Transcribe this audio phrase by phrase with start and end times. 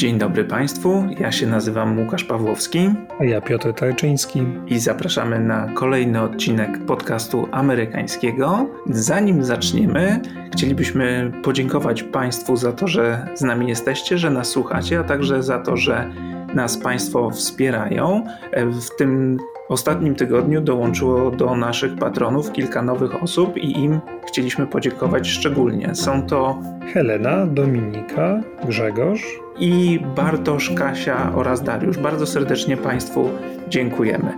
[0.00, 2.90] Dzień dobry Państwu, ja się nazywam Łukasz Pawłowski.
[3.18, 4.42] A ja Piotr Tarczyński.
[4.66, 8.66] I zapraszamy na kolejny odcinek podcastu amerykańskiego.
[8.86, 10.20] Zanim zaczniemy,
[10.52, 15.58] chcielibyśmy podziękować Państwu za to, że z nami jesteście, że nas słuchacie, a także za
[15.58, 16.10] to, że
[16.54, 18.24] nas Państwo wspierają.
[18.56, 19.38] W tym
[19.70, 25.94] ostatnim tygodniu dołączyło do naszych patronów kilka nowych osób i im chcieliśmy podziękować szczególnie.
[25.94, 26.58] Są to
[26.92, 29.22] Helena, Dominika, Grzegorz
[29.58, 31.98] i Bartosz, Kasia oraz Dariusz.
[31.98, 33.28] Bardzo serdecznie Państwu
[33.68, 34.32] dziękujemy.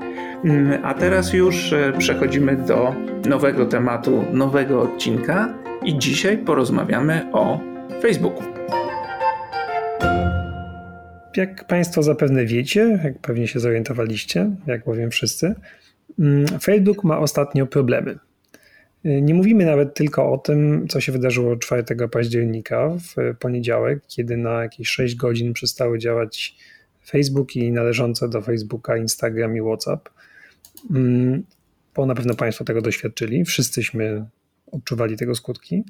[0.44, 2.94] Mm, a teraz już e, przechodzimy do
[3.28, 5.54] nowego tematu, nowego odcinka
[5.84, 7.60] i dzisiaj porozmawiamy o
[8.02, 8.51] Facebooku.
[11.36, 15.54] Jak Państwo zapewne wiecie, jak pewnie się zorientowaliście, jak powiem wszyscy,
[16.18, 18.18] mm, Facebook ma ostatnio problemy.
[19.04, 24.62] Nie mówimy nawet tylko o tym, co się wydarzyło 4 października w poniedziałek, kiedy na
[24.62, 26.56] jakieś 6 godzin przestały działać
[27.06, 30.08] Facebook i należące do Facebooka Instagram i WhatsApp.
[30.90, 31.42] Mm,
[31.94, 34.24] bo na pewno Państwo tego doświadczyli, wszyscyśmy
[34.72, 35.84] odczuwali tego skutki.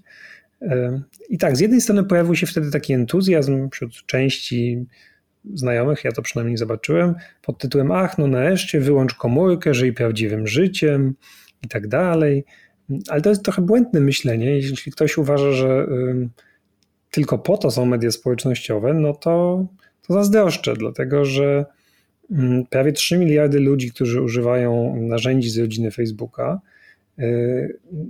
[1.29, 4.87] I tak, z jednej strony pojawił się wtedy taki entuzjazm wśród części
[5.55, 11.15] znajomych, ja to przynajmniej zobaczyłem, pod tytułem Ach, no nareszcie wyłącz komórkę, żyj prawdziwym życiem
[11.65, 12.45] i tak dalej.
[13.09, 14.57] Ale to jest trochę błędne myślenie.
[14.57, 15.87] Jeśli ktoś uważa, że
[17.11, 19.67] tylko po to są media społecznościowe, no to,
[20.07, 21.65] to zazdroszczę, dlatego że
[22.71, 26.61] prawie 3 miliardy ludzi, którzy używają narzędzi z rodziny Facebooka,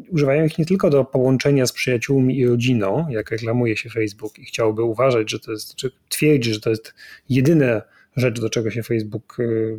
[0.08, 4.44] używają ich nie tylko do połączenia z przyjaciółmi i rodziną, jak reklamuje się Facebook i
[4.44, 6.94] chciałby uważać, że to jest, czy twierdzi, że to jest
[7.28, 7.82] jedyna
[8.16, 9.78] rzecz, do czego się Facebook y,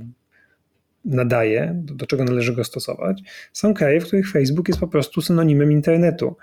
[1.06, 3.22] nadaje, do, do czego należy go stosować,
[3.54, 6.36] są kraje, w których Facebook jest po prostu synonimem internetu.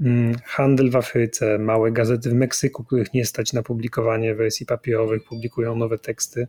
[0.00, 5.24] Mm, handel w Afryce, małe gazety w Meksyku, których nie stać na publikowanie wersji papierowych,
[5.24, 6.48] publikują nowe teksty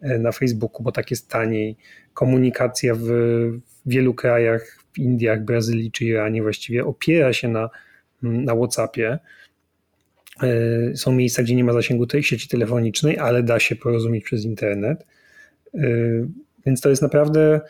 [0.00, 1.76] e, na Facebooku, bo tak jest taniej.
[2.14, 3.08] Komunikacja w
[3.86, 7.70] wielu krajach, w Indiach, Brazylii czy Iranie właściwie opiera się na,
[8.22, 9.18] mm, na WhatsAppie.
[10.42, 14.44] E, są miejsca, gdzie nie ma zasięgu tej sieci telefonicznej, ale da się porozumieć przez
[14.44, 15.06] internet.
[15.74, 15.80] E,
[16.66, 17.60] więc to jest naprawdę,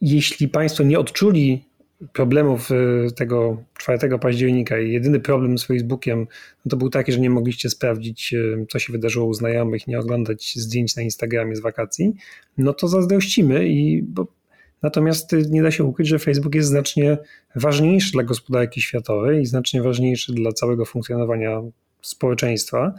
[0.00, 1.64] jeśli Państwo nie odczuli
[2.12, 6.26] problemów y, tego 4 października i jedyny problem z Facebookiem
[6.64, 8.34] no to był taki, że nie mogliście sprawdzić,
[8.70, 12.14] co się wydarzyło u znajomych, nie oglądać zdjęć na Instagramie z wakacji,
[12.58, 14.26] no to zazdrościmy i bo
[14.82, 17.18] Natomiast y, nie da się ukryć, że Facebook jest znacznie
[17.56, 21.62] ważniejszy dla gospodarki światowej i znacznie ważniejszy dla całego funkcjonowania
[22.02, 22.94] społeczeństwa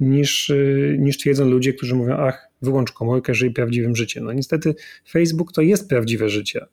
[0.00, 0.52] niż,
[0.98, 4.24] niż twierdzą ludzie, którzy mówią, ach, wyłącz komórkę, żyj prawdziwym życiem.
[4.24, 4.74] No niestety
[5.10, 6.66] Facebook to jest prawdziwe życie.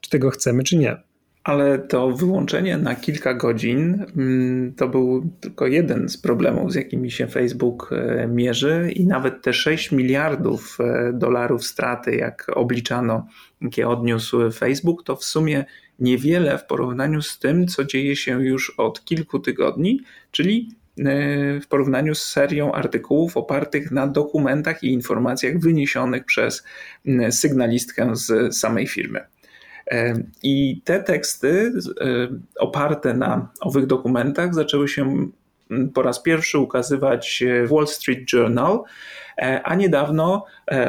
[0.00, 0.96] Czy tego chcemy, czy nie.
[1.46, 7.10] Ale to wyłączenie na kilka godzin mm, to był tylko jeden z problemów, z jakimi
[7.10, 13.26] się Facebook e, mierzy, i nawet te 6 miliardów e, dolarów straty, jak obliczano,
[13.60, 15.64] jakie odniósł Facebook, to w sumie
[15.98, 20.68] niewiele w porównaniu z tym, co dzieje się już od kilku tygodni, czyli
[20.98, 26.64] E, w porównaniu z serią artykułów opartych na dokumentach i informacjach wyniesionych przez
[27.30, 29.20] sygnalistkę z samej firmy.
[29.90, 35.28] E, I te teksty e, oparte na owych dokumentach zaczęły się
[35.94, 38.82] po raz pierwszy ukazywać w Wall Street Journal,
[39.64, 40.44] a niedawno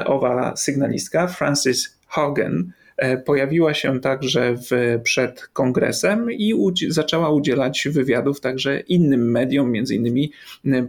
[0.05, 6.53] owa sygnalistka Frances Hogan E, pojawiła się także w, przed kongresem i
[6.89, 10.31] zaczęła udzielać wywiadów także innym mediom, między innymi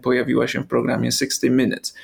[0.02, 1.94] pojawiła się w programie 60 Minutes.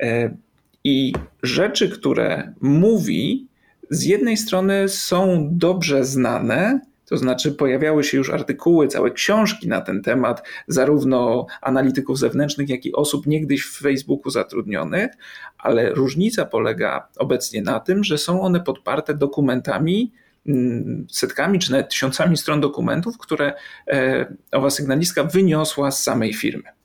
[0.00, 0.36] E,
[0.84, 1.12] I
[1.42, 3.46] rzeczy, które mówi,
[3.92, 9.80] z jednej strony są dobrze znane, to znaczy pojawiały się już artykuły, całe książki na
[9.80, 15.10] ten temat, zarówno analityków zewnętrznych, jak i osób niegdyś w Facebooku zatrudnionych,
[15.58, 20.12] ale różnica polega obecnie na tym, że są one podparte dokumentami,
[20.46, 23.52] mm, setkami czy nawet tysiącami stron dokumentów, które
[23.88, 26.81] e, owa sygnalistka wyniosła z samej firmy.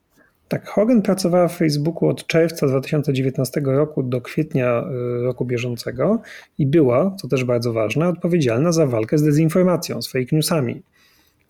[0.48, 4.84] Tak, Hogan pracowała w Facebooku od czerwca 2019 roku do kwietnia
[5.20, 6.22] y, roku bieżącego
[6.58, 10.82] i była, co też bardzo ważne, odpowiedzialna za walkę z dezinformacją, z fake newsami,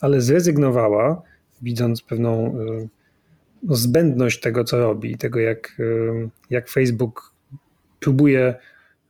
[0.02, 1.22] ale zrezygnowała,
[1.62, 2.88] widząc pewną y,
[3.64, 7.34] no, zbędność tego, co robi, tego jak, y, jak Facebook
[8.00, 8.56] próbuje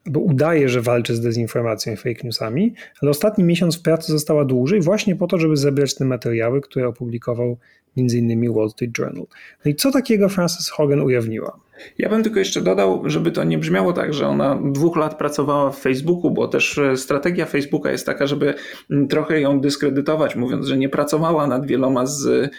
[0.10, 4.46] bo udaje, że walczy z dezinformacją i fake newsami, ale ostatni miesiąc w pracy została
[4.46, 7.58] dłużej właśnie po to, żeby zebrać te materiały, które opublikował
[7.98, 8.54] m.in.
[8.54, 9.26] Wall Street Journal.
[9.66, 11.60] No i co takiego Frances Hogan ujawniła?
[11.98, 15.72] Ja bym tylko jeszcze dodał, żeby to nie brzmiało tak, że ona dwóch lat pracowała
[15.72, 18.54] w Facebooku, bo też e, strategia Facebooka jest taka, żeby
[19.10, 22.52] trochę ją dyskredytować, mówiąc, że nie pracowała nad wieloma z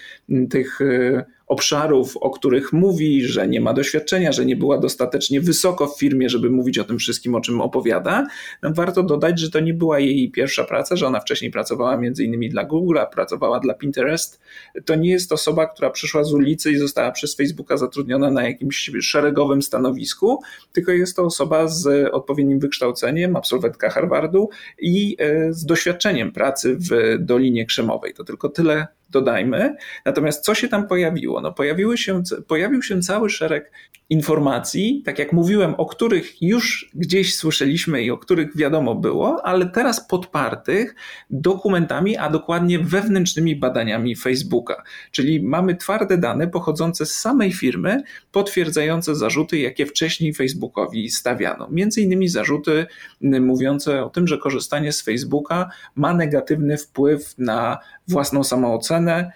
[0.51, 5.87] tych e, obszarów, o których mówi, że nie ma doświadczenia, że nie była dostatecznie wysoko
[5.87, 8.27] w firmie, żeby mówić o tym wszystkim, o czym opowiada.
[8.63, 12.25] No, warto dodać, że to nie była jej pierwsza praca, że ona wcześniej pracowała między
[12.25, 14.41] innymi dla Google, pracowała dla Pinterest.
[14.85, 18.89] To nie jest osoba, która przyszła z ulicy i została przez Facebooka zatrudniona na jakimś
[19.09, 20.41] szeregowym stanowisku,
[20.73, 27.17] tylko jest to osoba z odpowiednim wykształceniem, absolwentka Harvardu i e, z doświadczeniem pracy w
[27.19, 28.15] Dolinie Krzemowej.
[28.15, 29.77] To tylko tyle dodajmy.
[30.05, 31.41] Natomiast co się tam pojawiło?
[31.41, 33.73] No pojawiły się, pojawił się cały szereg
[34.11, 39.71] informacji, tak jak mówiłem, o których już gdzieś słyszeliśmy i o których wiadomo było, ale
[39.71, 40.95] teraz podpartych
[41.31, 44.83] dokumentami, a dokładnie wewnętrznymi badaniami Facebooka.
[45.11, 48.03] Czyli mamy twarde dane pochodzące z samej firmy,
[48.33, 51.69] potwierdzające zarzuty, jakie wcześniej Facebookowi stawiano.
[51.71, 52.87] Między innymi zarzuty
[53.21, 57.79] mówiące o tym, że korzystanie z Facebooka ma negatywny wpływ na
[58.09, 59.33] własną samoocenę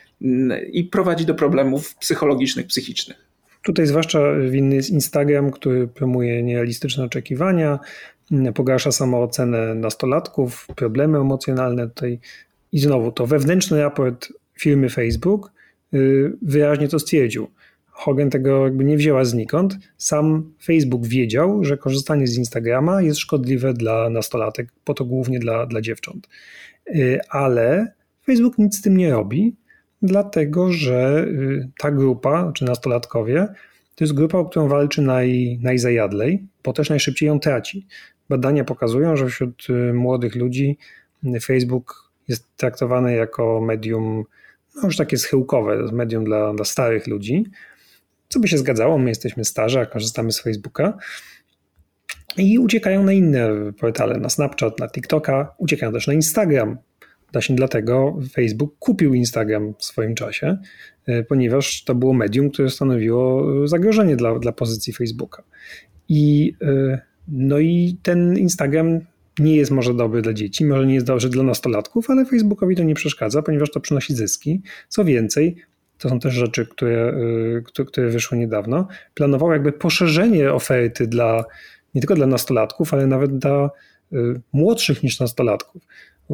[0.73, 3.32] i prowadzi do problemów psychologicznych, psychicznych.
[3.63, 4.19] Tutaj zwłaszcza
[4.51, 7.79] winny jest Instagram, który promuje nierealistyczne oczekiwania,
[8.55, 12.19] pogarsza samoocenę nastolatków, problemy emocjonalne tutaj.
[12.73, 15.53] I znowu to wewnętrzny raport firmy Facebook
[15.95, 17.49] y, wyraźnie to stwierdził.
[17.87, 19.77] Hogan tego jakby nie wzięła znikąd.
[19.97, 25.67] Sam Facebook wiedział, że korzystanie z Instagrama jest szkodliwe dla nastolatek, po to głównie dla,
[25.67, 26.29] dla dziewcząt.
[26.89, 27.93] Y, ale
[28.27, 29.57] Facebook nic z tym nie robi,
[30.03, 33.49] dlatego że y, ta grupa, czy nastolatkowie,
[33.95, 37.87] to jest grupa, o którą walczy naj, najzajadlej, bo też najszybciej ją traci.
[38.29, 40.79] Badania pokazują, że wśród y, młodych ludzi
[41.43, 44.25] Facebook jest traktowany jako medium,
[44.77, 47.45] no już takie schyłkowe, medium dla, dla starych ludzi,
[48.29, 50.99] co by się zgadzało, my jesteśmy starzy, a korzystamy z Facebooka.
[52.37, 56.79] I uciekają na inne portale, na Snapchat, na TikToka, uciekają też na Instagram,
[57.33, 60.59] Właśnie dlatego Facebook kupił Instagram w swoim czasie,
[61.07, 65.43] e, ponieważ to było medium, które stanowiło zagrożenie dla, dla pozycji Facebooka.
[66.09, 69.01] I, e, no i ten Instagram
[69.39, 72.83] nie jest może dobry dla dzieci, może nie jest dobry dla nastolatków, ale Facebookowi to
[72.83, 74.63] nie przeszkadza, ponieważ to przynosi zyski.
[74.89, 75.57] Co więcej,
[75.99, 77.15] to są też rzeczy, które,
[77.79, 78.89] e, które wyszły niedawno.
[79.15, 81.45] Planował jakby poszerzenie oferty dla
[81.95, 83.71] nie tylko dla nastolatków, ale nawet dla
[84.53, 85.83] młodszych niż nastolatków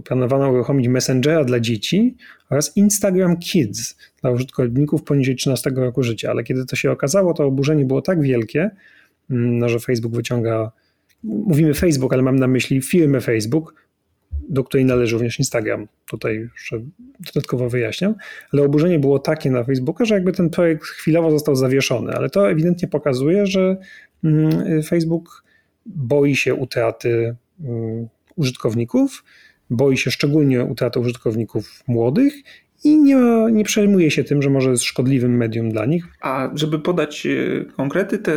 [0.02, 2.16] planowano uruchomić Messengera dla dzieci
[2.50, 6.30] oraz Instagram Kids dla użytkowników poniżej 13 roku życia.
[6.30, 8.70] Ale kiedy to się okazało, to oburzenie było tak wielkie,
[9.30, 10.72] mm, no, że Facebook wyciąga,
[11.22, 13.74] mówimy Facebook, ale mam na myśli firmę Facebook,
[14.48, 15.88] do której należy również Instagram.
[16.10, 16.80] Tutaj jeszcze
[17.34, 18.14] dodatkowo wyjaśniam,
[18.52, 22.50] ale oburzenie było takie na Facebooka, że jakby ten projekt chwilowo został zawieszony, ale to
[22.50, 23.76] ewidentnie pokazuje, że
[24.24, 25.44] mm, Facebook
[25.86, 29.24] boi się utraty mm, użytkowników
[29.70, 32.34] boi się szczególnie utraty użytkowników młodych
[32.84, 33.16] i nie,
[33.52, 36.04] nie przejmuje się tym, że może jest szkodliwym medium dla nich.
[36.20, 38.32] A żeby podać e, konkrety, te,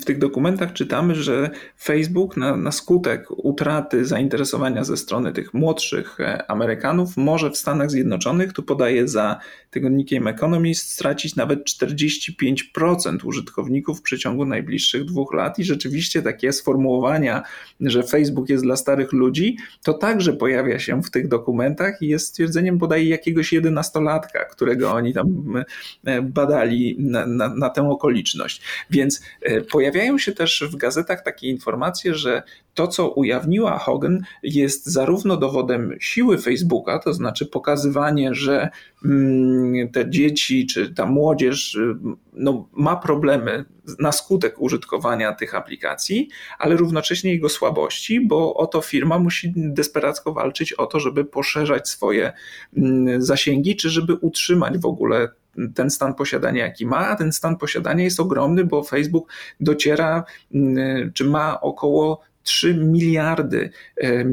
[0.00, 6.20] w tych dokumentach czytamy, że Facebook na, na skutek utraty zainteresowania ze strony tych młodszych
[6.20, 9.40] e, Amerykanów może w Stanach Zjednoczonych, tu podaje za
[9.70, 15.58] tygodnikiem Economist, stracić nawet 45% użytkowników w przeciągu najbliższych dwóch lat.
[15.58, 17.42] I rzeczywiście takie sformułowania,
[17.80, 22.26] że Facebook jest dla starych ludzi, to także pojawia się w tych dokumentach i jest
[22.26, 25.54] stwierdzeniem podaje jakiegoś 11 nastolatka, którego oni tam
[26.04, 28.62] e, badali na, na, na tę okoliczność.
[28.90, 32.42] Więc e, pojawiają się też w gazetach takie informacje, że
[32.74, 38.68] to, co ujawniła Hogan, jest zarówno dowodem siły Facebooka, to znaczy pokazywanie, że
[39.04, 41.78] mm, te dzieci czy ta młodzież
[42.32, 43.64] no, ma problemy
[43.98, 50.72] na skutek użytkowania tych aplikacji, ale równocześnie jego słabości, bo oto firma musi desperacko walczyć
[50.72, 52.32] o to, żeby poszerzać swoje
[52.76, 55.28] mm, zasięgi, czy żeby utrzymać w ogóle
[55.74, 61.12] ten stan posiadania, jaki ma, a ten stan posiadania jest ogromny, bo Facebook dociera, mm,
[61.12, 64.24] czy ma około 3 miliardy e,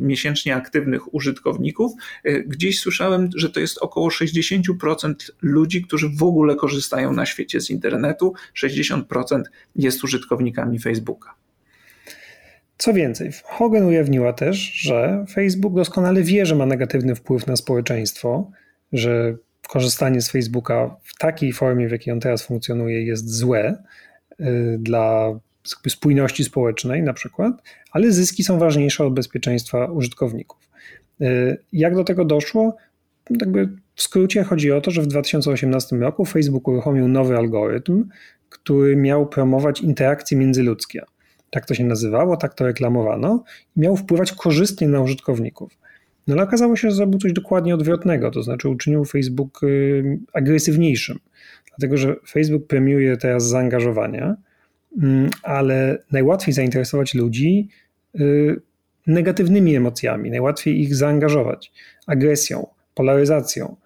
[0.00, 1.92] miesięcznie, aktywnych użytkowników.
[2.24, 7.60] E, gdzieś słyszałem, że to jest około 60% ludzi, którzy w ogóle korzystają na świecie
[7.60, 8.34] z internetu.
[8.62, 9.42] 60%
[9.76, 11.34] jest użytkownikami Facebooka.
[12.78, 18.50] Co więcej, Hogan ujawniła też, że Facebook doskonale wie, że ma negatywny wpływ na społeczeństwo,
[18.92, 19.36] że
[19.68, 23.82] korzystanie z Facebooka w takiej formie, w jakiej on teraz funkcjonuje, jest złe
[24.38, 25.38] e, dla
[25.88, 30.70] spójności społecznej na przykład, ale zyski są ważniejsze od bezpieczeństwa użytkowników.
[31.20, 32.76] E, jak do tego doszło?
[33.40, 38.08] Jakby w skrócie chodzi o to, że w 2018 roku Facebook uruchomił nowy algorytm,
[38.48, 41.02] który miał promować interakcje międzyludzkie.
[41.50, 43.44] Tak to się nazywało, tak to reklamowano
[43.76, 45.78] i miał wpływać korzystnie na użytkowników.
[46.26, 51.18] No ale okazało się, że zrobił coś dokładnie odwrotnego, to znaczy uczynił Facebook y, agresywniejszym
[51.78, 54.36] dlatego że Facebook premiuje teraz zaangażowania, mm,
[55.42, 57.68] ale najłatwiej zainteresować ludzi
[58.20, 58.60] y,
[59.06, 61.72] negatywnymi emocjami, najłatwiej ich zaangażować
[62.06, 63.76] agresją, polaryzacją.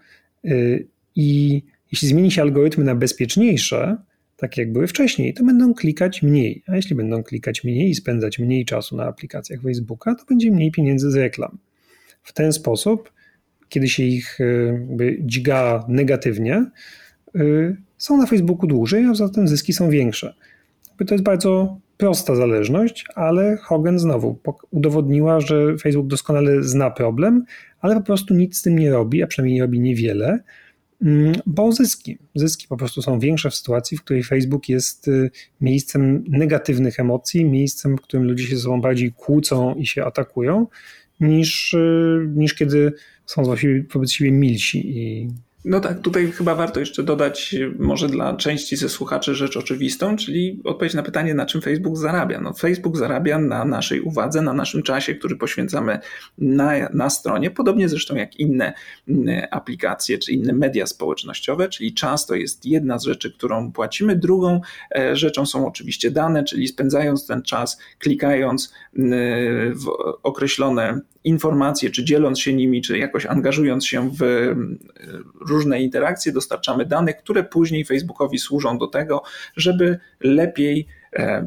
[0.45, 0.87] Y,
[1.17, 1.63] I
[1.93, 3.97] jeśli zmieni się algorytmy na bezpieczniejsze,
[4.37, 6.63] tak jak były wcześniej, to będą klikać mniej.
[6.67, 10.71] A jeśli będą klikać mniej i spędzać mniej czasu na aplikacjach Facebooka, to będzie mniej
[10.71, 11.59] pieniędzy z reklam.
[12.23, 13.13] W ten sposób,
[13.69, 16.67] kiedy się ich y, dźga negatywnie,
[17.99, 20.35] są na Facebooku dłużej, a zatem zyski są większe.
[21.07, 24.39] To jest bardzo prosta zależność, ale Hogan znowu
[24.71, 27.45] udowodniła, że Facebook doskonale zna problem,
[27.81, 30.39] ale po prostu nic z tym nie robi, a przynajmniej nie robi niewiele,
[31.03, 32.19] mm, bo zyski.
[32.35, 35.31] Zyski po prostu są większe w sytuacji, w której Facebook jest y,
[35.61, 40.67] miejscem negatywnych emocji, miejscem, w którym ludzie się ze sobą bardziej kłócą i się atakują,
[41.21, 42.93] niż, y, niż kiedy
[43.27, 43.43] są
[43.93, 45.29] wobec siebie milsi i
[45.65, 50.61] no tak, tutaj chyba warto jeszcze dodać, może dla części ze słuchaczy rzecz oczywistą, czyli
[50.65, 52.41] odpowiedź na pytanie, na czym Facebook zarabia.
[52.41, 55.99] No, Facebook zarabia na naszej uwadze, na naszym czasie, który poświęcamy
[56.39, 58.73] na, na stronie, podobnie zresztą jak inne
[59.51, 64.17] aplikacje czy inne media społecznościowe, czyli czas to jest jedna z rzeczy, którą płacimy.
[64.17, 64.61] Drugą
[64.95, 69.87] e, rzeczą są oczywiście dane, czyli spędzając ten czas, klikając mm, w
[70.23, 74.79] określone informacje, czy dzieląc się nimi, czy jakoś angażując się w mm,
[75.41, 79.23] różne interakcje, dostarczamy danych, które później Facebookowi służą do tego,
[79.57, 81.00] żeby lepiej e,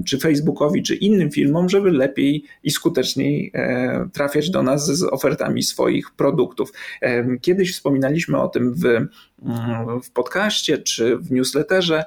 [0.05, 5.63] czy Facebookowi, czy innym firmom, żeby lepiej i skuteczniej e, trafiać do nas z ofertami
[5.63, 6.71] swoich produktów.
[7.01, 12.03] E, kiedyś wspominaliśmy o tym w, mm, w podcaście czy w newsletterze.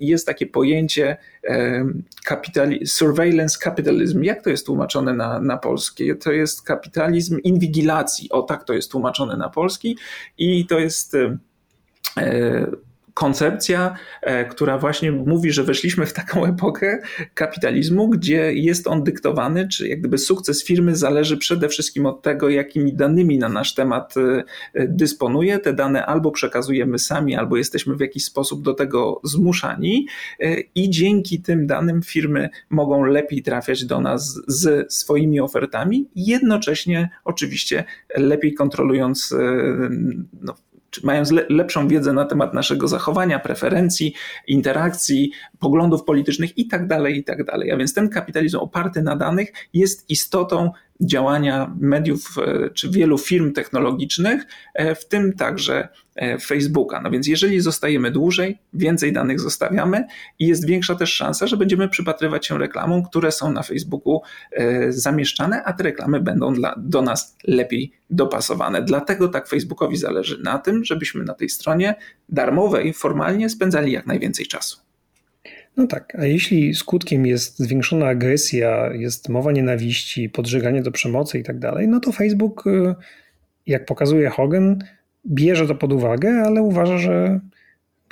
[0.00, 1.16] Jest takie pojęcie
[2.84, 4.22] surveillance capitalism.
[4.22, 6.14] Jak to jest tłumaczone na, na polskie?
[6.14, 8.30] To jest kapitalizm inwigilacji.
[8.30, 9.96] O tak to jest tłumaczone na polski
[10.38, 11.16] i to jest
[13.16, 17.02] koncepcja, e, która właśnie mówi, że weszliśmy w taką epokę
[17.34, 22.48] kapitalizmu, gdzie jest on dyktowany, czy jak gdyby sukces firmy zależy przede wszystkim od tego,
[22.48, 25.58] jakimi danymi na nasz temat e, dysponuje.
[25.58, 30.06] Te dane albo przekazujemy sami, albo jesteśmy w jakiś sposób do tego zmuszani
[30.40, 37.08] e, i dzięki tym danym firmy mogą lepiej trafiać do nas z swoimi ofertami, jednocześnie
[37.24, 37.84] oczywiście
[38.16, 39.34] lepiej kontrolując
[40.40, 40.54] no,
[41.02, 44.14] mając le lepszą wiedzę na temat naszego zachowania, preferencji,
[44.46, 47.44] interakcji, poglądów politycznych itd., tak itd.
[47.44, 53.18] Tak A więc ten kapitalizm oparty na danych jest istotą działania mediów e, czy wielu
[53.18, 55.88] firm technologicznych, e, w tym także
[56.40, 57.00] Facebooka.
[57.00, 60.04] No więc jeżeli zostajemy dłużej, więcej danych zostawiamy
[60.38, 64.20] i jest większa też szansa, że będziemy przypatrywać się reklamom, które są na Facebooku
[64.88, 68.82] zamieszczane, a te reklamy będą dla, do nas lepiej dopasowane.
[68.82, 71.94] Dlatego tak Facebookowi zależy na tym, żebyśmy na tej stronie
[72.28, 74.86] darmowej formalnie spędzali jak najwięcej czasu.
[75.76, 81.42] No tak, a jeśli skutkiem jest zwiększona agresja, jest mowa nienawiści, podżeganie do przemocy i
[81.42, 82.94] tak dalej, no to Facebook, y,
[83.66, 84.78] jak pokazuje Hogan,
[85.30, 87.40] bierze to pod uwagę, ale uważa, że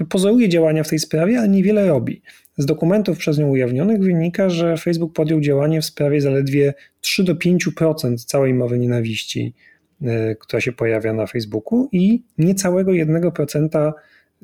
[0.08, 2.22] pozoruje działania w tej sprawie, ale niewiele robi.
[2.56, 7.34] Z dokumentów przez nią ujawnionych wynika, że Facebook podjął działanie w sprawie zaledwie 3 do
[7.34, 9.54] 5% całej mowy nienawiści,
[10.02, 13.92] y, która się pojawia na Facebooku i niecałego 1%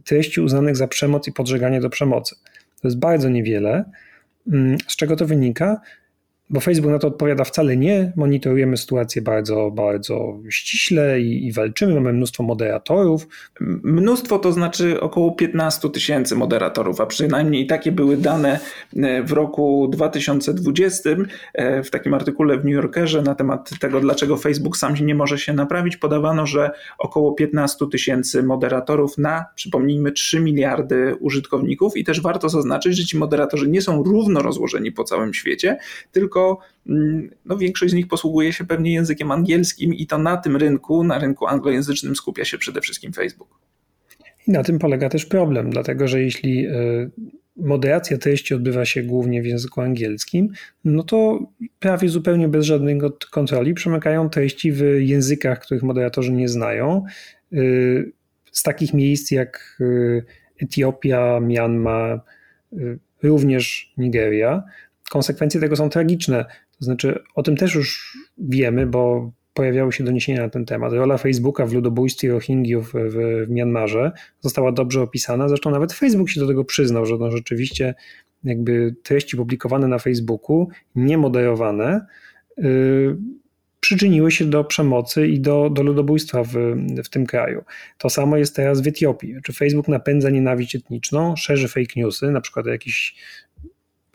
[0.05, 2.37] treści uznanych za przemoc i podżeganie do przemocy.
[2.83, 3.85] To jest bardzo niewiele.
[4.53, 5.81] Mm, z czego to wynika?
[6.51, 8.13] Bo Facebook na to odpowiada wcale nie.
[8.17, 11.95] Monitorujemy sytuację bardzo, bardzo ściśle i, i, walczymy.
[11.95, 13.29] Mamy mnóstwo moderatorów.
[13.83, 18.61] Mnóstwo to znaczy około 15 tysięcy moderatorów, a przynajmniej takie były dane
[18.97, 21.11] e, w roku 2020
[21.55, 25.39] e, w takim artykule w New Yorkerze na temat tego, dlaczego Facebook sam nie może
[25.39, 25.97] się naprawić.
[25.97, 32.97] Podawano, że około 15 tysięcy moderatorów na, przypomnijmy, 3 miliardy użytkowników i też warto zaznaczyć,
[32.97, 35.79] że ci moderatorzy nie są równo rozłożeni po całym świecie,
[36.13, 40.37] tylko tylko mm, no, większość z nich posługuje się pewnie językiem angielskim i to na
[40.37, 43.59] tym rynku, na rynku anglojęzycznym skupia się przede wszystkim Facebook.
[44.47, 46.73] I na tym polega też problem, dlatego że jeśli e,
[47.57, 50.49] moderacja treści odbywa się głównie w języku angielskim,
[50.85, 51.41] no to
[51.79, 52.99] prawie zupełnie bez żadnej
[53.31, 57.05] kontroli przemykają treści w językach, których moderatorzy nie znają.
[57.53, 57.57] E,
[58.53, 62.21] z takich miejsc jak e, Etiopia, Myanmar,
[63.23, 64.63] również Nigeria
[65.11, 66.45] konsekwencje tego są tragiczne.
[66.79, 70.93] To znaczy, o tym też już wiemy, bo pojawiały się doniesienia na ten temat.
[70.93, 75.49] Rola Facebooka w ludobójstwie Rohingyów w, w Mianmarze została dobrze opisana.
[75.49, 77.95] Zresztą nawet Facebook się do tego przyznał, że no rzeczywiście
[78.45, 82.07] jakby treści publikowane na Facebooku, niemoderowane,
[82.57, 83.17] yy,
[83.81, 86.53] przyczyniły się do przemocy i do, do ludobójstwa w,
[87.05, 87.65] w tym kraju.
[87.99, 89.35] To samo jest teraz w Etiopii.
[89.45, 93.15] Czy Facebook napędza nienawiść etniczną, szerzy fake newsy, na przykład o jakichś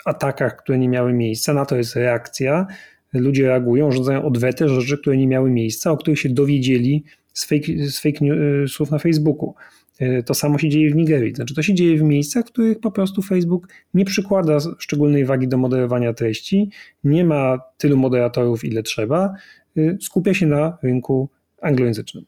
[0.05, 2.67] atakach, które nie miały miejsca, na to jest reakcja.
[3.13, 7.65] Ludzie reagują, rzucają odwetę rzeczy, które nie miały miejsca, o których się dowiedzieli z fake,
[7.77, 9.55] z fake newsów na Facebooku.
[9.99, 11.35] E, to samo się dzieje w Nigerii.
[11.35, 15.47] Znaczy, to się dzieje w miejscach, w których po prostu Facebook nie przykłada szczególnej wagi
[15.47, 16.69] do moderowania treści,
[17.03, 19.33] nie ma tylu moderatorów, ile trzeba,
[19.77, 21.29] e, skupia się na rynku
[21.61, 22.25] anglojęzycznym.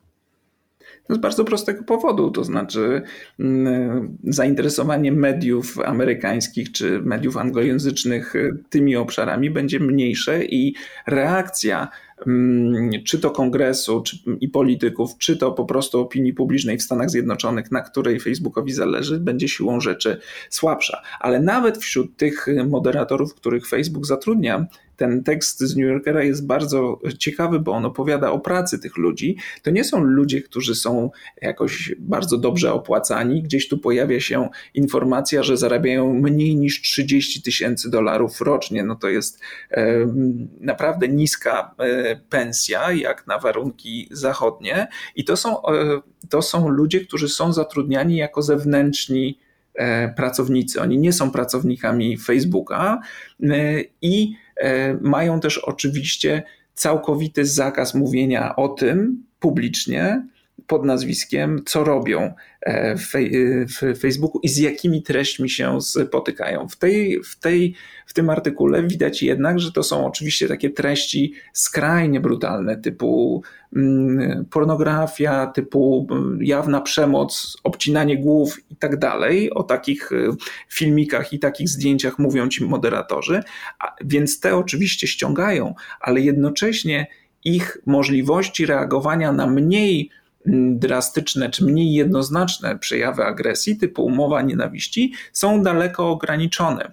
[1.10, 3.02] No z bardzo prostego powodu, to znaczy
[3.40, 10.76] mm, zainteresowanie mediów amerykańskich czy mediów anglojęzycznych e, tymi obszarami będzie mniejsze i
[11.08, 11.88] reakcja
[12.26, 17.10] Mm, czy to kongresu czy, i polityków, czy to po prostu opinii publicznej w Stanach
[17.10, 21.02] Zjednoczonych, na której Facebookowi zależy, będzie siłą rzeczy słabsza.
[21.20, 24.66] Ale nawet wśród tych moderatorów, których Facebook zatrudnia,
[24.98, 29.38] ten tekst z New Yorkera jest bardzo ciekawy, bo on opowiada o pracy tych ludzi.
[29.64, 31.10] To nie są ludzie, którzy są
[31.42, 33.44] jakoś bardzo dobrze opłacani.
[33.44, 38.84] Gdzieś tu pojawia się informacja, że zarabiają mniej niż 30 tysięcy dolarów rocznie.
[38.84, 39.40] No to jest
[39.72, 40.08] e,
[40.62, 44.88] naprawdę niska e, pensja, jak na warunki zachodnie.
[45.16, 49.40] I to są, e, to są ludzie, którzy są zatrudniani jako zewnętrzni
[49.76, 50.82] e, pracownicy.
[50.82, 53.02] Oni nie są pracownikami Facebooka
[53.44, 54.36] e, i
[55.02, 60.28] mają też oczywiście całkowity zakaz mówienia o tym publicznie,
[60.68, 63.12] pod nazwiskiem, co robią e, w,
[63.80, 66.68] w, Facebooku i z jakimi treśćmi się spotykają.
[66.68, 71.34] W, tej, w, tej, w tym artykule widać jednak, że to są oczywiście takie treści
[71.54, 73.44] skrajnie brutalne, typu
[73.76, 79.52] mm, pornografia, typu mm, jawna przemoc, obcinanie głów i tak dalej.
[79.52, 80.16] O takich e,
[80.70, 83.44] filmikach i takich zdjęciach mówią ci moderatorzy,
[83.80, 87.08] A, więc te oczywiście ściągają, ale jednocześnie
[87.44, 90.12] ich możliwości reagowania na mniej
[90.74, 96.92] drastyczne czy mniej jednoznaczne przejawy agresji, typu umowa nienawiści, są daleko ograniczone.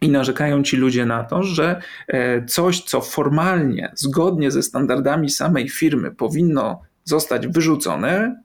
[0.00, 5.68] I narzekają ci ludzie na to, że e, coś, co formalnie, zgodnie ze standardami samej
[5.68, 8.42] firmy powinno zostać wyrzucone,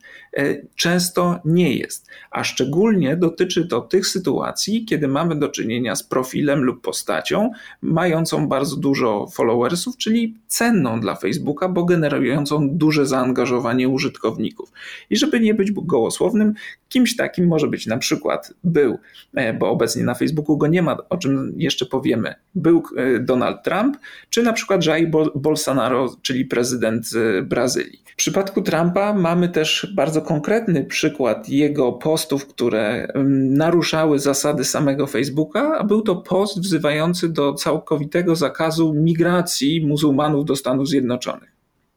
[0.76, 2.08] często nie jest.
[2.32, 8.48] A szczególnie dotyczy to tych sytuacji, kiedy mamy do czynienia z profilem lub postacią mającą
[8.48, 14.72] bardzo dużo followersów, czyli cenną dla Facebooka, bo generującą duże zaangażowanie użytkowników.
[15.10, 16.54] I żeby nie być gołosłownym,
[16.90, 19.00] kimś takim może być na przykład był,
[19.36, 23.64] e, bo obecnie na Facebooku go nie ma, o czym jeszcze powiemy, był e, Donald
[23.64, 23.98] Trump,
[24.30, 27.10] czy na przykład Jair Bolsonaro, czyli prezydent
[27.44, 28.04] Brazylii.
[28.06, 33.08] W przypadku Trumpa mamy też bardzo konkretny przykład jego postów, które
[33.50, 40.56] naruszały zasady samego Facebooka, a był to post wzywający do całkowitego zakazu migracji muzułmanów do
[40.56, 41.52] Stanów Zjednoczonych.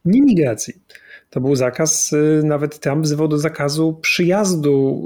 [0.04, 0.74] Nie migracji.
[1.30, 5.02] To był zakaz, y, nawet Trump wzywał do zakazu przyjazdu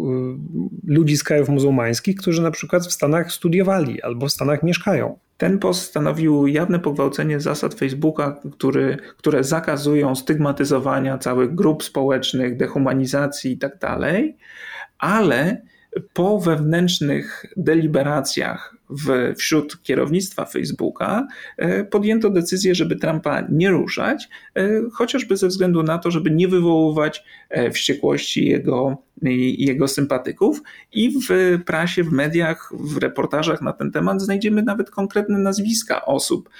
[0.87, 5.19] y, ludzi z krajów muzułmańskich, którzy na przykład w Stanach studiowali albo w Stanach mieszkają.
[5.37, 13.51] Ten post stanowił jawne pogwałcenie zasad Facebooka, który, które zakazują stygmatyzowania całych grup społecznych, dehumanizacji
[13.51, 14.01] itd., tak
[14.99, 15.63] ale
[16.13, 24.69] po wewnętrznych deliberacjach w, wśród kierownictwa Facebooka e, podjęto decyzję, żeby Trumpa nie ruszać, e,
[24.93, 29.03] chociażby ze względu na to, żeby nie wywoływać e, wściekłości jego,
[29.59, 30.63] jego sympatyków.
[30.93, 36.51] I w prasie, w mediach, w reportażach na ten temat znajdziemy nawet konkretne nazwiska osób,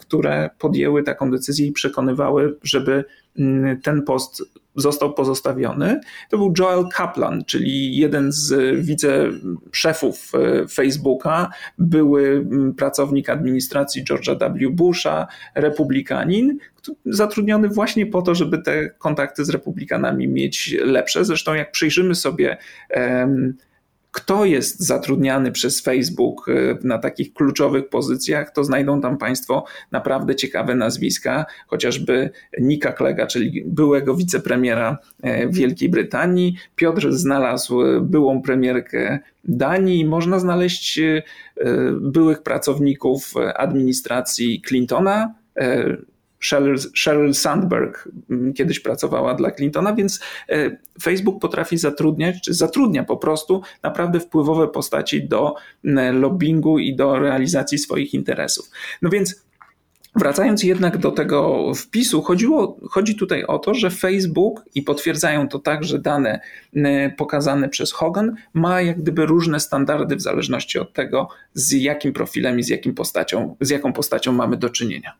[0.00, 3.04] które podjęły taką decyzję i przekonywały, żeby
[3.38, 4.42] mm, ten post
[4.74, 13.28] został pozostawiony, to był Joel Kaplan, czyli jeden z wiceszefów e, Facebooka, były mm, pracownik
[13.28, 14.70] administracji George'a W.
[14.70, 16.58] Busha, republikanin,
[17.04, 21.24] zatrudniony właśnie po to, żeby te kontakty z republikanami mieć lepsze.
[21.24, 22.56] Zresztą jak przyjrzymy sobie
[22.96, 23.56] um,
[24.12, 30.34] kto jest zatrudniany przez Facebook e, na takich kluczowych pozycjach, to znajdą tam Państwo naprawdę
[30.34, 36.56] ciekawe nazwiska, chociażby Nika Klega, czyli byłego wicepremiera e, Wielkiej Brytanii.
[36.76, 40.04] Piotr znalazł byłą premierkę Danii.
[40.04, 41.22] Można znaleźć e,
[42.00, 45.34] byłych pracowników administracji Clintona,
[46.94, 53.16] Sheryl Sandberg mm, kiedyś pracowała dla Clintona, więc e, Facebook potrafi zatrudniać, czy zatrudnia po
[53.16, 58.70] prostu naprawdę wpływowe postaci do mm, lobbingu i do realizacji swoich interesów.
[59.02, 59.42] No więc
[60.16, 65.58] Wracając jednak do tego wpisu, chodziło, chodzi tutaj o to, że Facebook, i potwierdzają to
[65.58, 66.40] także dane
[66.76, 72.12] mm, pokazane przez Hogan, ma jak gdyby różne standardy w zależności od tego, z jakim
[72.12, 75.12] profilem i z, jakim postacią, z jaką postacią mamy do czynienia.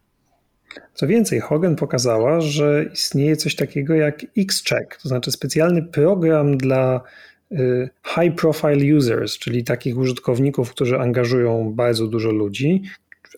[0.94, 7.00] Co więcej, Hogan pokazała, że istnieje coś takiego jak X-Check, to znaczy specjalny program dla
[7.52, 12.82] y, high profile users, czyli takich użytkowników, którzy angażują bardzo dużo ludzi,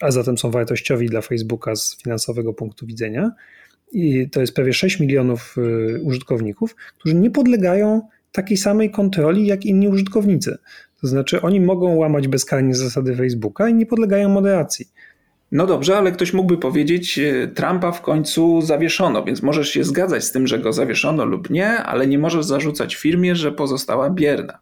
[0.00, 3.30] a zatem są wartościowi dla Facebooka z finansowego punktu widzenia.
[3.92, 9.66] I to jest prawie 6 milionów y, użytkowników, którzy nie podlegają takiej samej kontroli jak
[9.66, 10.58] inni użytkownicy.
[11.00, 14.86] To znaczy, oni mogą łamać bezkarnie zasady Facebooka i nie podlegają moderacji.
[15.54, 20.24] No dobrze, ale ktoś mógłby powiedzieć, e, Trumpa w końcu zawieszono, więc możesz się zgadzać
[20.24, 24.58] z tym, że go zawieszono lub nie, ale nie możesz zarzucać firmie, że pozostała bierna.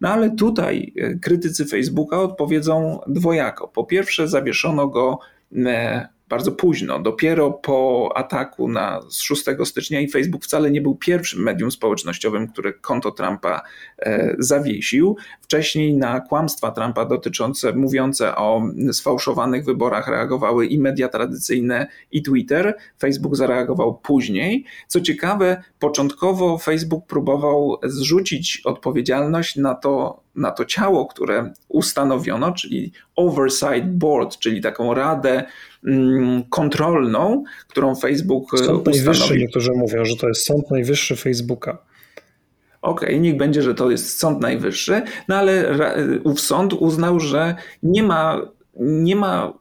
[0.00, 3.68] No ale tutaj e, krytycy Facebooka odpowiedzą dwojako.
[3.68, 5.18] Po pierwsze, zawieszono go
[5.56, 11.42] e, bardzo późno, dopiero po ataku na 6 stycznia i Facebook wcale nie był pierwszym
[11.42, 13.62] medium społecznościowym, które konto Trumpa
[13.98, 15.16] e, zawiesił.
[15.40, 18.62] Wcześniej na kłamstwa Trumpa dotyczące, mówiące o
[18.92, 22.76] sfałszowanych wyborach reagowały i media tradycyjne i Twitter.
[23.00, 24.64] Facebook zareagował później.
[24.88, 32.92] Co ciekawe, początkowo Facebook próbował zrzucić odpowiedzialność na to, na to ciało, które ustanowiono, czyli
[33.16, 35.44] Oversight Board, czyli taką radę
[35.84, 39.04] mm, kontrolną, którą Facebook e, Sąd ustanowił.
[39.04, 41.78] Najwyższy, niektórzy mówią, że to jest Sąd Najwyższy Facebooka.
[42.82, 45.78] Okej, okay, niech będzie, że to jest Sąd Najwyższy, no ale
[46.24, 48.40] ów sąd uznał, że nie ma,
[48.76, 49.52] nie ma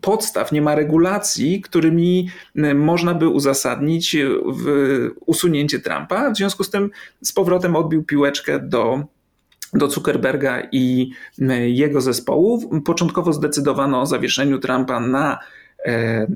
[0.00, 2.28] podstaw, nie ma regulacji, którymi
[2.74, 4.16] można by uzasadnić
[5.26, 6.30] usunięcie Trumpa.
[6.30, 6.90] W związku z tym
[7.22, 9.04] z powrotem odbił piłeczkę do
[9.74, 11.10] do Zuckerberga i
[11.40, 12.80] e, jego zespołu.
[12.80, 15.38] Początkowo zdecydowano o zawieszeniu Trumpa na
[15.86, 16.26] e,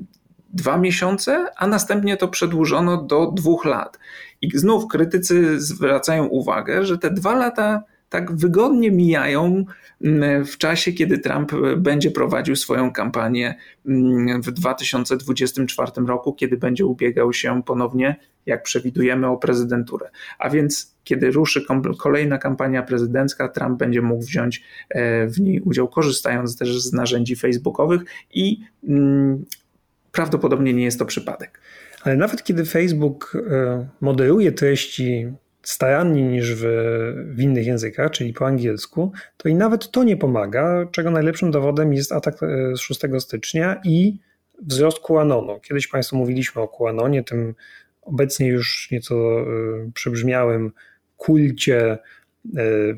[0.53, 3.99] dwa miesiące, a następnie to przedłużono do dwóch lat.
[4.41, 9.65] I znów krytycy zwracają uwagę, że te dwa lata tak wygodnie mijają
[10.03, 16.85] mm, w czasie, kiedy Trump będzie prowadził swoją kampanię mm, w 2024 roku, kiedy będzie
[16.85, 20.09] ubiegał się ponownie, jak przewidujemy, o prezydenturę.
[20.39, 21.65] A więc, kiedy ruszy
[21.99, 27.35] kolejna kampania prezydencka, Trump będzie mógł wziąć e, w niej udział, korzystając też z narzędzi
[27.35, 28.01] facebookowych
[28.33, 29.45] i mm,
[30.11, 31.61] prawdopodobnie nie jest to przypadek.
[32.03, 35.27] Ale nawet kiedy Facebook e, moderuje treści
[35.63, 36.63] staranniej niż w,
[37.35, 41.93] w innych językach, czyli po angielsku, to i nawet to nie pomaga, czego najlepszym dowodem
[41.93, 44.19] jest atak e, z 6 stycznia i
[44.61, 45.59] wzrost QAnonu.
[45.59, 47.55] Kiedyś Państwu mówiliśmy o QAnonie, tym
[48.01, 49.45] obecnie już nieco e,
[49.93, 50.71] przybrzmiałym
[51.17, 51.97] kulcie e,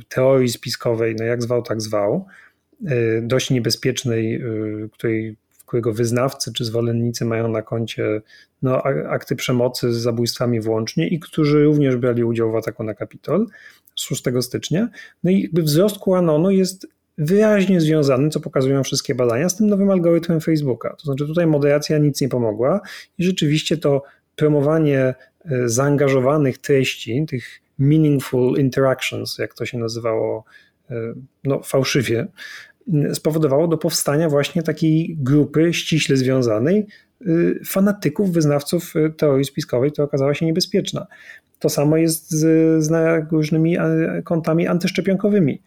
[0.09, 2.25] teorii spiskowej, no jak zwał, tak zwał,
[3.21, 4.43] dość niebezpiecznej,
[4.91, 5.37] której
[5.71, 8.21] którego wyznawcy czy zwolennicy mają na koncie
[8.61, 13.47] no, akty przemocy z zabójstwami włącznie i którzy również brali udział w ataku na Kapitol
[13.95, 14.89] 6 stycznia.
[15.23, 19.89] No i jakby wzrost QAnonu jest wyraźnie związany, co pokazują wszystkie badania, z tym nowym
[19.89, 20.95] algorytmem Facebooka.
[20.95, 22.81] To znaczy tutaj moderacja nic nie pomogła
[23.17, 24.03] i rzeczywiście to
[24.35, 24.99] promowanie
[25.45, 30.43] e, zaangażowanych treści, tych meaningful interactions, jak to się nazywało
[30.89, 30.95] e,
[31.43, 32.27] no, fałszywie,
[33.13, 36.87] spowodowało do powstania właśnie takiej grupy ściśle związanej
[37.27, 41.07] y, fanatyków, wyznawców y, teorii spiskowej, która okazała się niebezpieczna.
[41.59, 42.91] To samo jest z, z
[43.31, 43.77] różnymi
[44.23, 45.61] kontami antyszczepionkowymi.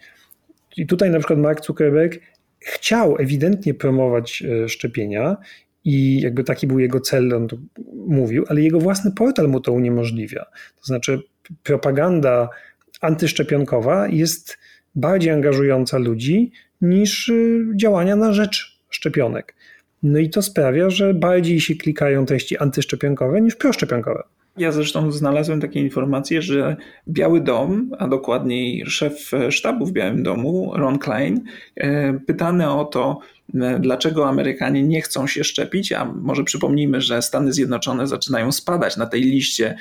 [0.76, 2.20] I tutaj na przykład Mark Zuckerberg
[2.58, 5.36] chciał ewidentnie promować y, szczepienia
[5.84, 7.56] i jakby taki był jego cel, on to
[8.06, 10.44] mówił, ale jego własny portal mu to uniemożliwia.
[10.80, 11.22] To znaczy
[11.62, 12.48] propaganda
[13.00, 14.58] antyszczepionkowa jest
[14.94, 19.54] bardziej angażująca ludzi niż y, działania na rzecz szczepionek.
[20.02, 24.22] No i to sprawia, że bardziej się klikają treści antyszczepionkowe niż proszczepionkowe.
[24.56, 26.76] Ja zresztą znalazłem takie informacje, że
[27.08, 31.44] Biały Dom, a dokładniej szef sztabu w Białym Domu, Ron Klein,
[31.76, 33.18] e, pytany o to,
[33.80, 39.06] dlaczego Amerykanie nie chcą się szczepić, a może przypomnijmy, że Stany Zjednoczone zaczynają spadać na
[39.06, 39.76] tej liście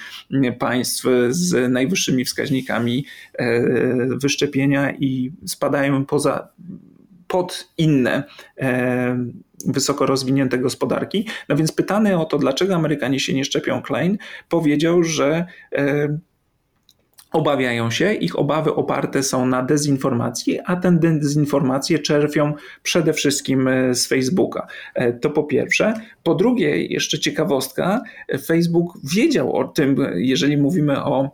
[0.60, 3.62] państw z najwyższymi wskaźnikami e,
[4.08, 6.48] wyszczepienia i spadają poza
[7.28, 8.24] pod inne
[8.58, 9.18] e,
[9.66, 11.28] wysoko rozwinięte gospodarki.
[11.50, 14.18] No więc pytany o to, dlaczego Amerykanie się nie szczepią, Klein
[14.50, 16.18] powiedział, że e,
[17.34, 23.96] obawiają się, ich obawy oparte są na dezinformacji, a tę dezinformację czerpią przede wszystkim e,
[23.96, 24.68] z Facebooka.
[25.22, 25.94] To po pierwsze.
[26.24, 28.02] Po drugie, jeszcze ciekawostka,
[28.46, 31.30] Facebook wiedział o tym, jeżeli mówimy o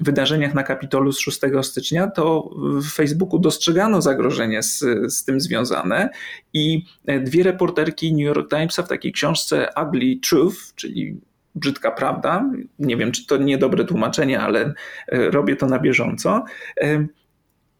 [0.00, 2.50] wydarzeniach na Kapitolu z 6 stycznia, to
[2.82, 6.10] w Facebooku dostrzegano zagrożenie z, z tym związane
[6.52, 6.84] i
[7.24, 11.20] dwie reporterki New York Timesa w takiej książce Ugly Truth, czyli
[11.54, 14.74] brzydka prawda, nie wiem czy to niedobre tłumaczenie, ale
[15.08, 16.44] e, robię to na bieżąco,
[16.80, 17.06] e,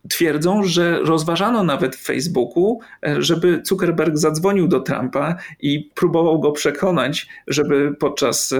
[0.09, 6.53] twierdzą, że rozważano nawet w Facebooku, e, żeby Zuckerberg zadzwonił do Trumpa i próbował go
[6.53, 8.55] przekonać, żeby podczas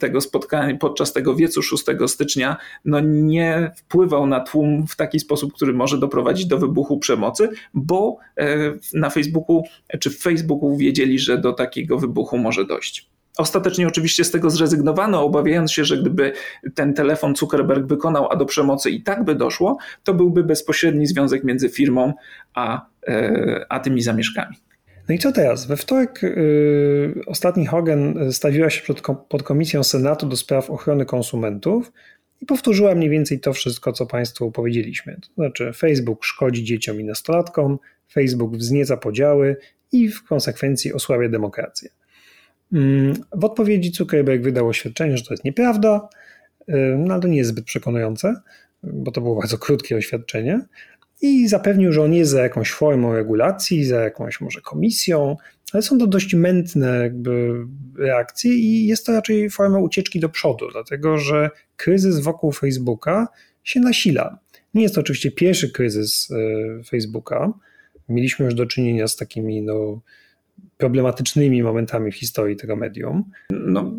[0.00, 5.52] tego spotkania, podczas tego wiecu 6 stycznia, no nie wpływał na tłum w taki sposób,
[5.52, 8.16] który może doprowadzić do wybuchu przemocy, bo
[8.94, 9.62] na Facebooku
[10.00, 13.17] czy w Facebooku wiedzieli, że do takiego wybuchu może dojść.
[13.38, 16.32] Ostatecznie oczywiście z tego zrezygnowano, obawiając się, że gdyby
[16.74, 21.44] ten telefon Zuckerberg wykonał, a do przemocy i tak by doszło, to byłby bezpośredni związek
[21.44, 22.12] między firmą
[22.54, 24.56] a, e, a tymi zamieszkami.
[25.08, 25.66] No i co teraz?
[25.66, 31.92] We wtorek yy, ostatni Hogan stawiła się przed pod Komisją Senatu do spraw ochrony konsumentów
[32.40, 35.16] i powtórzyła mniej więcej to wszystko, co Państwu powiedzieliśmy.
[35.20, 37.78] To znaczy, Facebook szkodzi dzieciom i nastolatkom,
[38.12, 39.56] Facebook wznieca podziały
[39.92, 41.90] i w konsekwencji osłabia demokrację.
[42.72, 46.08] Mm, w odpowiedzi Zuckerberg wydał oświadczenie, że to jest nieprawda,
[46.98, 48.34] no ale to nie jest zbyt przekonujące,
[48.82, 50.60] bo to było bardzo krótkie oświadczenie.
[51.20, 55.36] I zapewnił, że on jest za jakąś formą regulacji, za jakąś może komisją,
[55.72, 57.54] ale są to dość mętne jakby
[57.98, 63.28] reakcje i jest to raczej forma ucieczki do przodu, dlatego że kryzys wokół Facebooka
[63.64, 64.38] się nasila.
[64.74, 67.52] Nie jest to oczywiście pierwszy kryzys e, Facebooka.
[68.08, 70.00] Mieliśmy już do czynienia z takimi no,
[70.76, 73.24] problematycznymi momentami w historii tego medium?
[73.50, 73.92] No,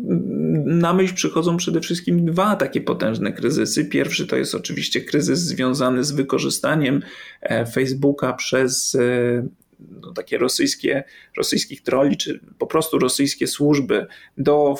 [0.64, 3.84] na myśl przychodzą przede wszystkim dwa takie potężne kryzysy.
[3.84, 7.02] Pierwszy to jest oczywiście kryzys związany z wykorzystaniem
[7.40, 9.46] e, Facebooka przez e,
[10.00, 11.04] no, takie rosyjskie,
[11.36, 14.06] rosyjskich troli, czy po prostu rosyjskie służby
[14.38, 14.74] do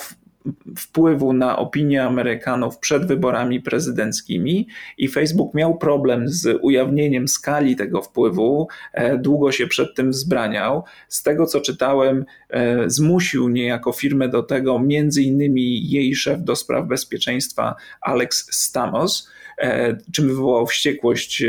[0.77, 8.01] wpływu na opinię Amerykanów przed wyborami prezydenckimi i Facebook miał problem z ujawnieniem skali tego
[8.01, 10.83] wpływu, e, długo się przed tym wzbraniał.
[11.07, 16.55] Z tego co czytałem, e, zmusił niejako firmę do tego, między innymi jej szef do
[16.55, 21.43] spraw bezpieczeństwa Alex Stamos, e, czym wywołał wściekłość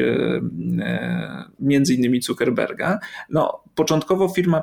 [1.63, 2.99] między innymi Zuckerberga.
[3.31, 4.61] No, początkowo firma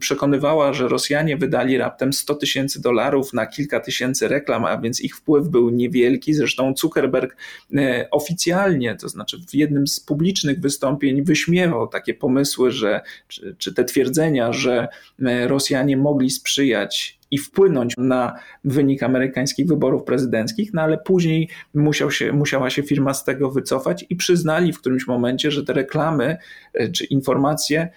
[0.00, 5.16] przekonywała, że Rosjanie wydali raptem 100 tysięcy dolarów na kilka tysięcy reklam, a więc ich
[5.16, 6.34] wpływ był niewielki.
[6.34, 7.36] Zresztą Zuckerberg
[7.74, 13.74] e, oficjalnie, to znaczy w jednym z publicznych wystąpień, wyśmiewał takie pomysły, że, czy, czy
[13.74, 14.88] te twierdzenia, że
[15.26, 22.10] e, Rosjanie mogli sprzyjać i wpłynąć na wynik amerykańskich wyborów prezydenckich, no ale później musiał
[22.10, 26.36] się, musiała się firma z tego wycofać i przyznali w którymś momencie, że te reklamy
[26.74, 27.88] e, czy informacje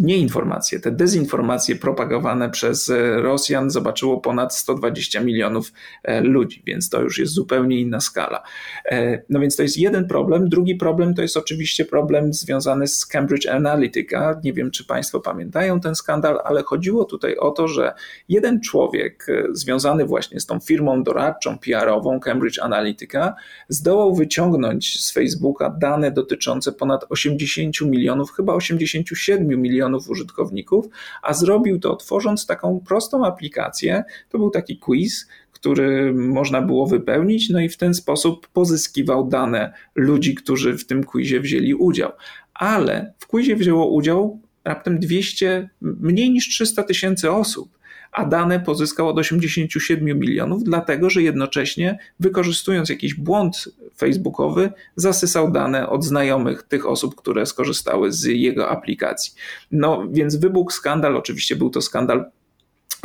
[0.00, 6.90] nie informacje, te dezinformacje propagowane przez e, Rosjan zobaczyło ponad 120 milionów e, ludzi, więc
[6.90, 8.42] to już jest zupełnie inna skala.
[8.84, 10.48] E, no więc to jest jeden problem.
[10.48, 14.40] Drugi problem to jest oczywiście problem związany z Cambridge Analytica.
[14.44, 17.92] Nie wiem, czy Państwo pamiętają ten skandal, ale chodziło tutaj o to, że
[18.28, 23.34] jeden człowiek związany właśnie z tą firmą doradczą, PR-ową Cambridge Analytica
[23.68, 30.86] zdołał wyciągnąć z Facebooka dane dotyczące ponad 80 milionów, chyba 87 milionów milionów użytkowników,
[31.22, 34.04] a zrobił to tworząc taką prostą aplikację.
[34.28, 39.72] To był taki quiz, który można było wypełnić, no i w ten sposób pozyskiwał dane
[39.94, 42.12] ludzi, którzy w tym quizie wzięli udział.
[42.54, 47.76] Ale w quizie wzięło udział raptem 200, mniej niż 300 tysięcy osób
[48.16, 53.64] a dane pozyskał od 87 milionów, dlatego że jednocześnie wykorzystując jakiś błąd
[53.96, 59.34] facebookowy, zasysał dane od znajomych tych osób, które skorzystały z jego aplikacji.
[59.70, 62.24] No więc wybuchł skandal, oczywiście był to skandal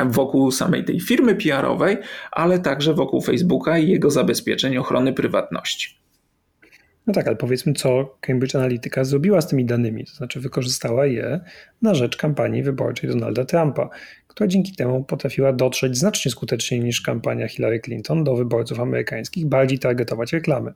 [0.00, 1.96] wokół samej tej firmy PR-owej,
[2.30, 6.02] ale także wokół Facebooka i jego zabezpieczeń ochrony prywatności.
[7.06, 11.40] No tak, ale powiedzmy, co Cambridge Analytica zrobiła z tymi danymi, to znaczy wykorzystała je
[11.82, 13.88] na rzecz kampanii wyborczej Donalda Trumpa,
[14.34, 19.78] która dzięki temu potrafiła dotrzeć znacznie skuteczniej niż kampania Hillary Clinton do wyborców amerykańskich, bardziej
[19.78, 20.72] targetować reklamy.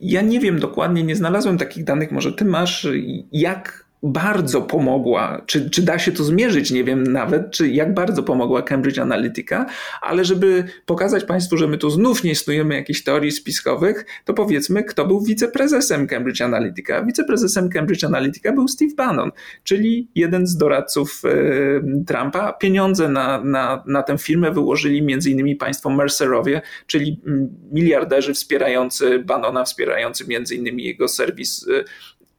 [0.00, 2.88] Ja nie wiem dokładnie, nie znalazłem takich danych, może ty masz,
[3.32, 8.22] jak bardzo pomogła, czy, czy da się to zmierzyć, nie wiem nawet, czy jak bardzo
[8.22, 9.66] pomogła Cambridge Analytica,
[10.02, 14.84] ale żeby pokazać Państwu, że my tu znów nie snujemy jakichś teorii spiskowych, to powiedzmy,
[14.84, 17.02] kto był wiceprezesem Cambridge Analytica.
[17.02, 19.30] Wiceprezesem Cambridge Analytica był Steve Bannon,
[19.64, 22.52] czyli jeden z doradców e, Trumpa.
[22.52, 27.20] Pieniądze na, na, na tę firmę wyłożyli innymi państwo Mercerowie, czyli
[27.72, 31.84] miliarderzy wspierający Bannona, wspierający innymi jego serwis e,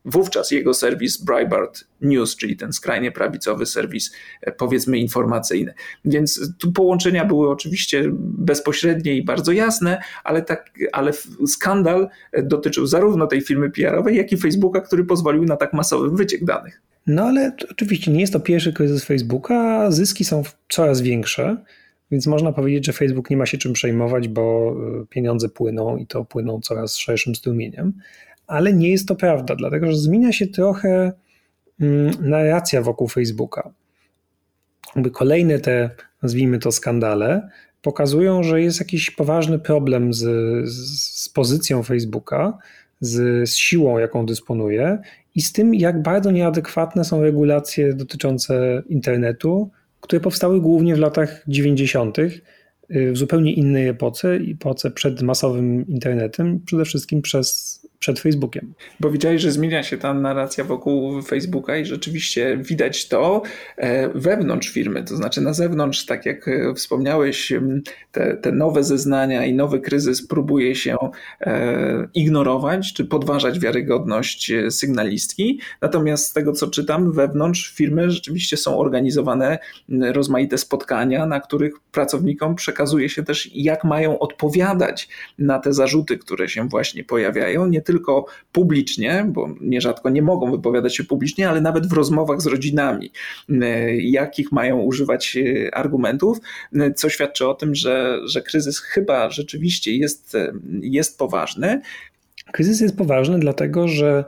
[0.10, 5.74] Wówczas jego serwis Breitbart News, czyli ten skrajnie prawicowy serwis, e, powiedzmy, informacyjny.
[6.06, 11.12] Więc tu połączenia były oczywiście bezpośrednie i bardzo jasne, ale, tak, ale
[11.48, 16.18] skandal e, dotyczył zarówno tej firmy PR-owej, jak i Facebooka, który pozwolił na tak masowy
[16.18, 16.82] wyciek danych.
[17.08, 21.58] No ale oczywiście nie jest to pierwszy kryzys Facebooka, zyski są coraz większe.
[22.12, 26.08] Więc można powiedzieć, że Facebook nie ma się czym przejmować, bo e, pieniądze płyną i
[26.08, 27.94] to płyną coraz szerszym strumieniem
[28.50, 31.12] ale nie jest to prawda, dlatego że zmienia się trochę
[31.82, 33.72] mm, narracja wokół Facebooka.
[34.96, 35.90] Jakby kolejne te,
[36.24, 37.50] nazwijmy to, skandale
[37.82, 40.24] pokazują, że jest jakiś poważny problem z,
[40.70, 42.58] z pozycją Facebooka,
[43.02, 44.98] z, z siłą, jaką dysponuje
[45.36, 51.44] i z tym, jak bardzo nieadekwatne są regulacje dotyczące internetu, które powstały głównie w latach
[51.48, 52.18] 90
[52.90, 58.74] w zupełnie innej epoce, epoce przed masowym internetem, przede wszystkim przez przed Facebookiem.
[59.00, 63.42] Bo widziałeś, że zmienia się ta narracja wokół Facebooka i rzeczywiście widać to
[63.78, 67.54] e, wewnątrz firmy, to znaczy na zewnątrz, tak jak e, wspomniałeś,
[68.12, 70.98] te, te nowe zeznania i nowy kryzys próbuje się
[71.42, 75.60] e, ignorować czy podważać wiarygodność sygnalistki.
[75.82, 79.60] Natomiast z tego, co czytam, wewnątrz firmy rzeczywiście są organizowane
[79.90, 86.50] rozmaite spotkania, na których pracownikom przekazuje się też, jak mają odpowiadać na te zarzuty, które
[86.50, 87.68] się właśnie pojawiają.
[87.68, 92.46] Nie tylko publicznie, bo nierzadko nie mogą wypowiadać się publicznie, ale nawet w rozmowach z
[92.46, 93.12] rodzinami,
[93.50, 96.38] e, jakich mają używać e, argumentów,
[96.76, 100.38] e, co świadczy o tym, że, że kryzys chyba rzeczywiście jest,
[100.82, 101.82] jest poważny.
[102.52, 104.24] Kryzys jest poważny, dlatego że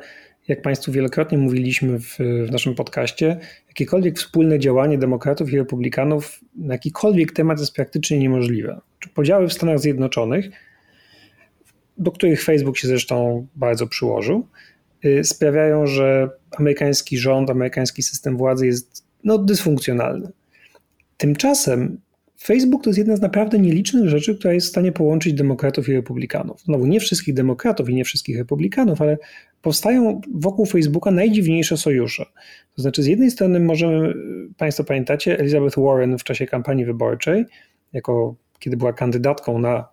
[0.47, 6.73] jak Państwu wielokrotnie mówiliśmy w, w, naszym podcaście, jakiekolwiek wspólne działanie demokratów i republikanów na
[6.73, 8.81] jakikolwiek temat jest praktycznie niemożliwe.
[9.13, 10.49] Podziały w Stanach Zjednoczonych
[11.97, 14.47] do których Facebook się zresztą bardzo przyłożył,
[15.05, 20.29] y, sprawiają, że amerykański rząd, amerykański system władzy jest no, dysfunkcjonalny.
[21.17, 21.97] Tymczasem
[22.41, 25.93] Facebook to jest jedna z naprawdę nielicznych rzeczy, która jest w stanie połączyć demokratów i
[25.93, 26.61] republikanów.
[26.61, 29.17] Znowu nie wszystkich demokratów i nie wszystkich republikanów, ale
[29.61, 32.25] powstają wokół Facebooka najdziwniejsze sojusze.
[32.75, 34.13] To znaczy, z jednej strony możemy,
[34.57, 37.45] Państwo pamiętacie, Elizabeth Warren w czasie kampanii wyborczej,
[37.93, 39.87] jako kiedy była kandydatką na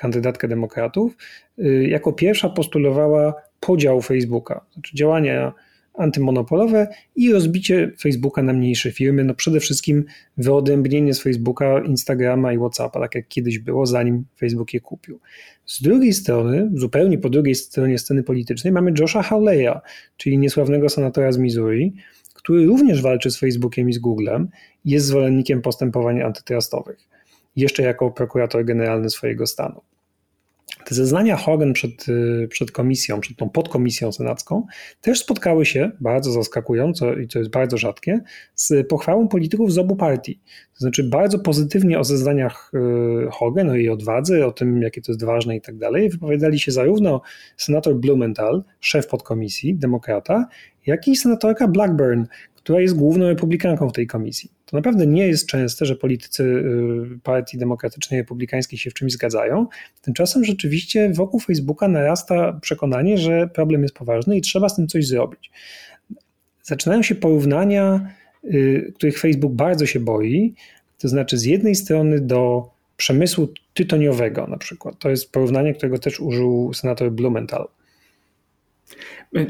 [0.00, 1.16] kandydatkę demokratów,
[1.58, 5.52] y, jako pierwsza postulowała podział Facebooka, znaczy działania
[5.94, 10.04] antymonopolowe i rozbicie Facebooka na mniejsze firmy, no przede wszystkim
[10.36, 15.20] wyodrębnienie z Facebooka, Instagrama i Whatsappa, tak jak kiedyś było, zanim Facebook je kupił.
[15.66, 19.80] Z drugiej strony, zupełnie po drugiej stronie sceny politycznej mamy Josha Hawleya,
[20.16, 21.94] czyli niesławnego senatora z Missouri,
[22.34, 24.48] który również walczy z Facebookiem i z Googlem,
[24.84, 27.08] jest zwolennikiem postępowań antytrustowych,
[27.56, 29.80] jeszcze jako prokurator generalny swojego stanu.
[30.84, 34.66] Te zeznania Hogan przed, y, przed komisją, przed tą podkomisją senacką,
[35.00, 38.20] też spotkały się, bardzo zaskakująco i to jest bardzo rzadkie,
[38.54, 40.40] z pochwałą polityków z obu partii.
[40.74, 45.12] To znaczy bardzo pozytywnie o zeznaniach y, Hogan, o jej odwadze, o tym, jakie to
[45.12, 47.20] jest ważne i tak dalej, wypowiadali się zarówno
[47.56, 50.46] senator Blumenthal, szef podkomisji, demokrata,
[50.86, 52.24] jak i senatorka Blackburn,
[52.62, 54.50] która jest główną republikanką w tej komisji.
[54.66, 59.66] To naprawdę nie jest częste, że politycy y, partii demokratycznej republikańskiej się w czymś zgadzają.
[60.02, 65.06] Tymczasem rzeczywiście wokół Facebooka narasta przekonanie, że problem jest poważny i trzeba z tym coś
[65.06, 65.50] zrobić.
[66.62, 68.10] Zaczynają się porównania,
[68.44, 70.54] y, których Facebook bardzo się boi,
[70.98, 74.98] to znaczy z jednej strony do przemysłu tytoniowego na przykład.
[74.98, 77.68] To jest porównanie, którego też użył senator Blumenthal.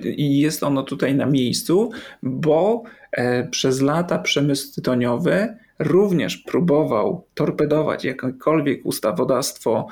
[0.04, 1.90] I jest ono tutaj na miejscu,
[2.22, 9.86] bo e, przez lata przemysł tytoniowy również próbował torpedować jakiekolwiek ustawodawstwo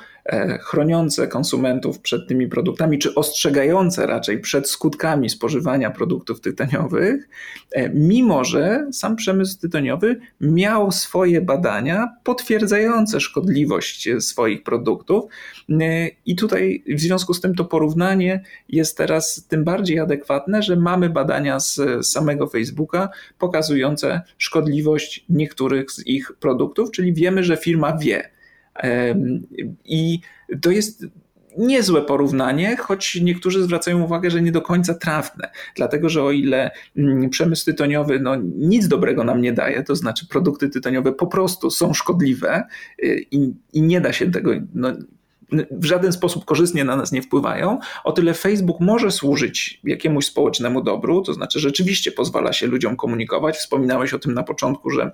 [0.61, 7.29] chroniące konsumentów przed tymi produktami, czy ostrzegające raczej przed skutkami spożywania produktów tytoniowych,
[7.71, 15.25] e, mimo że sam przemysł tytoniowy miał swoje badania potwierdzające szkodliwość swoich produktów.
[15.69, 20.75] E, I tutaj w związku z tym to porównanie jest teraz tym bardziej adekwatne, że
[20.75, 27.97] mamy badania z samego Facebooka pokazujące szkodliwość niektórych z ich produktów, czyli wiemy, że firma
[27.97, 28.38] wie.
[29.85, 30.19] I
[30.61, 31.05] to jest
[31.57, 36.71] niezłe porównanie, choć niektórzy zwracają uwagę, że nie do końca trafne, dlatego że o ile
[36.97, 41.71] mm, przemysł tytoniowy no, nic dobrego nam nie daje, to znaczy produkty tytoniowe po prostu
[41.71, 42.63] są szkodliwe
[43.03, 44.93] y, i, i nie da się tego, no,
[45.71, 50.81] w żaden sposób korzystnie na nas nie wpływają, o tyle Facebook może służyć jakiemuś społecznemu
[50.81, 53.57] dobru, to znaczy rzeczywiście pozwala się ludziom komunikować.
[53.57, 55.11] Wspominałeś o tym na początku, że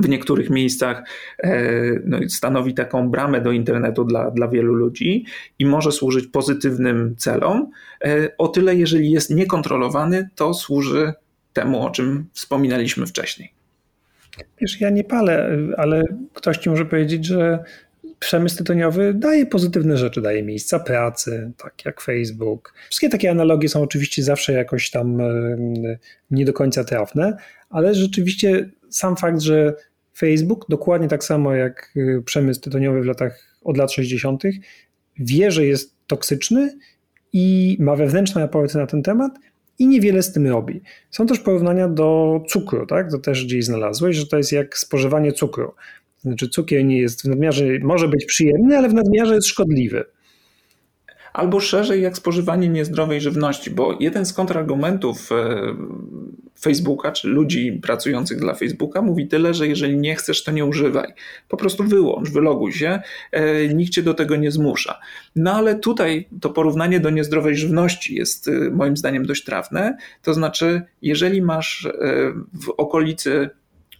[0.00, 1.02] w niektórych miejscach
[1.38, 1.72] e,
[2.04, 5.24] no, stanowi taką bramę do internetu dla, dla wielu ludzi
[5.58, 7.70] i może służyć pozytywnym celom.
[8.04, 11.12] E, o tyle, jeżeli jest niekontrolowany, to służy
[11.52, 13.52] temu, o czym wspominaliśmy wcześniej.
[14.60, 16.02] Wiesz, ja nie palę, ale
[16.34, 17.64] ktoś ci może powiedzieć, że
[18.18, 22.74] przemysł tytoniowy daje pozytywne rzeczy, daje miejsca pracy, tak jak Facebook.
[22.88, 25.56] Wszystkie takie analogie są oczywiście zawsze jakoś tam e,
[26.30, 27.36] nie do końca trafne,
[27.70, 29.74] ale rzeczywiście sam fakt, że
[30.18, 34.42] Facebook, dokładnie tak samo jak y, przemysł tytoniowy w latach od lat 60.,
[35.18, 36.78] wie, że jest toksyczny
[37.32, 39.32] i ma wewnętrzne raporty na ten temat
[39.78, 40.80] i niewiele z tym robi.
[41.10, 43.10] Są też porównania do cukru, tak?
[43.10, 45.74] To też gdzieś znalazłeś, że to jest jak spożywanie cukru.
[46.20, 50.04] Znaczy cukier nie jest w nadmiarze, może być przyjemny, ale w nadmiarze jest szkodliwy
[51.38, 55.74] albo szerzej jak spożywanie niezdrowej żywności, bo jeden z kontrargumentów e,
[56.60, 61.12] Facebooka, czy ludzi pracujących dla Facebooka mówi tyle, że jeżeli nie chcesz, to nie używaj.
[61.48, 63.00] Po prostu wyłącz, wyloguj się,
[63.32, 64.98] e, nikt cię do tego nie zmusza.
[65.36, 69.96] No ale tutaj to porównanie do niezdrowej żywności jest e, moim zdaniem dość trafne.
[70.22, 71.88] To znaczy, jeżeli masz
[72.52, 73.50] w okolicy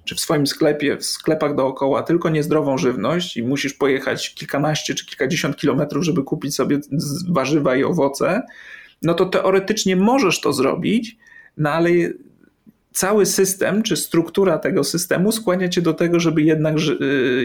[0.08, 5.06] czy w swoim sklepie, w sklepach dookoła tylko niezdrową żywność i musisz pojechać kilkanaście czy
[5.06, 6.78] kilkadziesiąt kilometrów, żeby kupić sobie
[7.28, 8.42] warzywa i owoce,
[9.02, 11.16] no to teoretycznie możesz to zrobić,
[11.56, 11.90] no ale
[12.92, 16.74] cały system czy struktura tego systemu skłania cię do tego, żeby jednak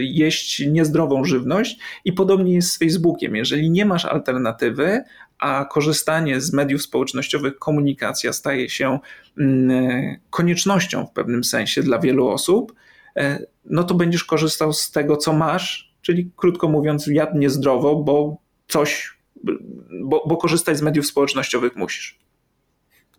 [0.00, 3.36] jeść niezdrową żywność i podobnie jest z Facebookiem.
[3.36, 5.02] Jeżeli nie masz alternatywy,
[5.38, 8.98] a korzystanie z mediów społecznościowych, komunikacja staje się
[9.38, 12.74] mm, koniecznością w pewnym sensie dla wielu osób,
[13.16, 18.36] e, no to będziesz korzystał z tego, co masz, czyli krótko mówiąc, jadł niezdrowo, bo
[18.68, 19.18] coś,
[20.00, 22.18] bo, bo korzystać z mediów społecznościowych musisz.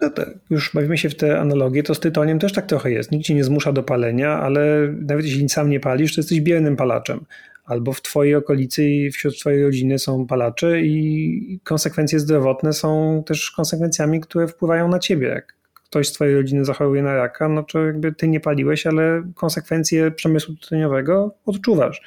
[0.01, 3.11] No tak, już bawimy się w te analogie, to z tytoniem też tak trochę jest.
[3.11, 6.75] Nikt cię nie zmusza do palenia, ale nawet jeśli sam nie palisz, to jesteś biernym
[6.75, 7.25] palaczem
[7.65, 13.51] albo w twojej okolicy i wśród twojej rodziny są palacze i konsekwencje zdrowotne są też
[13.51, 15.27] konsekwencjami, które wpływają na ciebie.
[15.27, 15.55] Jak
[15.85, 20.11] ktoś z twojej rodziny zachoruje na raka, no to jakby ty nie paliłeś, ale konsekwencje
[20.11, 22.01] przemysłu tytoniowego odczuwasz.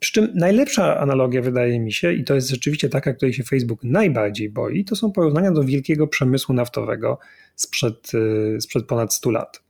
[0.00, 3.84] Przy czym najlepsza analogia wydaje mi się, i to jest rzeczywiście taka, której się Facebook
[3.84, 7.18] najbardziej boi, to są porównania do wielkiego przemysłu naftowego
[7.56, 9.62] sprzed, y, sprzed ponad 100 lat.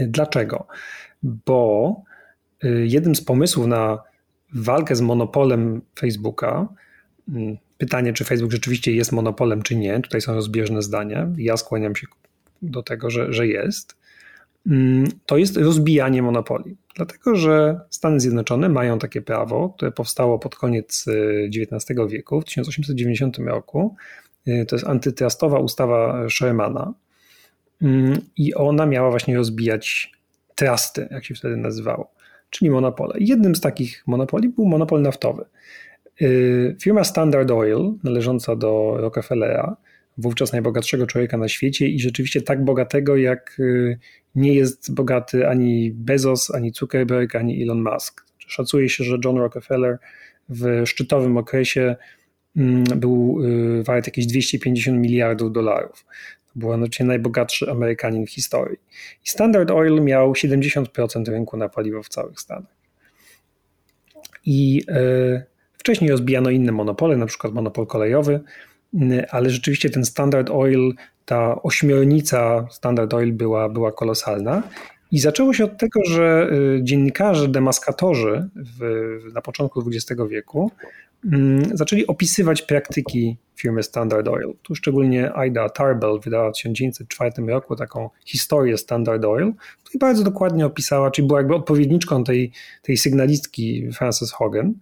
[0.00, 0.66] Dlaczego?
[1.22, 1.96] Bo
[2.84, 3.98] jednym z pomysłów na
[4.54, 6.68] walkę z monopolem Facebooka,
[7.28, 11.28] mm, pytanie, czy Facebook rzeczywiście jest monopolem, czy nie, tutaj są rozbieżne zdania.
[11.36, 12.06] Ja skłaniam się
[12.62, 13.96] do tego, że, że jest.
[14.66, 16.76] Mm, to jest rozbijanie monopoli.
[16.96, 21.04] Dlatego, że Stany Zjednoczone mają takie prawo, które powstało pod koniec
[21.56, 23.96] XIX y, wieku, w 1890 roku.
[24.48, 26.94] Y, to jest antytrustowa ustawa Shermana.
[27.82, 30.12] Mm, I ona miała właśnie rozbijać
[30.54, 32.21] trusty, jak się wtedy nazywało
[32.52, 33.14] czyli monopole.
[33.18, 35.44] Jednym z takich monopoli był monopol naftowy.
[36.22, 39.76] Y, firma Standard Oil, należąca do Rockefellera,
[40.18, 43.98] wówczas najbogatszego człowieka na świecie i rzeczywiście tak bogatego, jak y,
[44.34, 48.24] nie jest bogaty ani Bezos, ani Zuckerberg, ani Elon Musk.
[48.38, 49.98] Szacuje się, że John Rockefeller
[50.48, 51.96] w szczytowym okresie
[52.56, 56.04] mm, był y, wart jakieś 250 miliardów dolarów.
[56.54, 58.78] Był oczywiście najbogatszy Amerykanin w historii.
[59.24, 62.82] I Standard Oil miał 70% rynku na paliwo w całych Stanach.
[64.46, 65.44] I e,
[65.78, 68.40] wcześniej rozbijano inne monopole, na przykład monopol kolejowy,
[69.30, 70.92] ale rzeczywiście ten Standard Oil,
[71.24, 74.62] ta ośmiornica Standard Oil była, była kolosalna.
[75.12, 78.80] I zaczęło się od tego, że e, dziennikarze, demaskatorzy w,
[79.32, 80.70] na początku XX wieku
[81.74, 84.54] zaczęli opisywać praktyki firmy Standard Oil.
[84.62, 89.52] Tu szczególnie Ida Tarbell wydała w 1904 roku taką historię Standard Oil,
[89.94, 92.52] i bardzo dokładnie opisała, czyli była jakby odpowiedniczką tej,
[92.82, 94.74] tej sygnalistki Frances Hogan,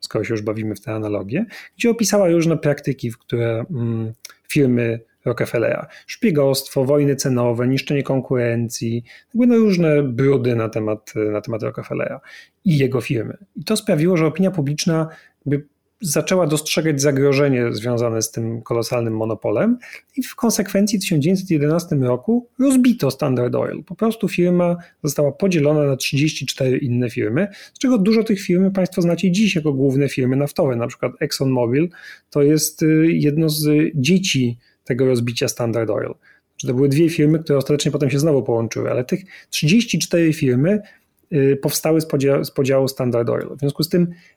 [0.00, 4.12] skoro się już bawimy w tę analogię, gdzie opisała różne praktyki, w które mm,
[4.48, 5.86] firmy Rockefellera.
[6.06, 12.20] Szpiegostwo, wojny cenowe, niszczenie konkurencji, jakby no różne brudy na temat, na temat Rockefellera
[12.64, 13.36] i jego firmy.
[13.56, 15.08] I to sprawiło, że opinia publiczna
[15.46, 15.66] jakby
[16.04, 19.78] zaczęła dostrzegać zagrożenie związane z tym kolosalnym monopolem
[20.16, 23.84] i w konsekwencji w 1911 roku rozbito Standard Oil.
[23.84, 29.02] Po prostu firma została podzielona na 34 inne firmy, z czego dużo tych firm Państwo
[29.02, 31.88] znacie dziś jako główne firmy naftowe, na przykład ExxonMobil
[32.30, 36.14] to jest y, jedno z dzieci tego rozbicia Standard Oil.
[36.66, 40.80] To były dwie firmy, które ostatecznie potem się znowu połączyły, ale tych 34 firmy
[41.32, 43.48] y, powstały z podziału, z podziału Standard Oil.
[43.56, 44.33] W związku z tym Y,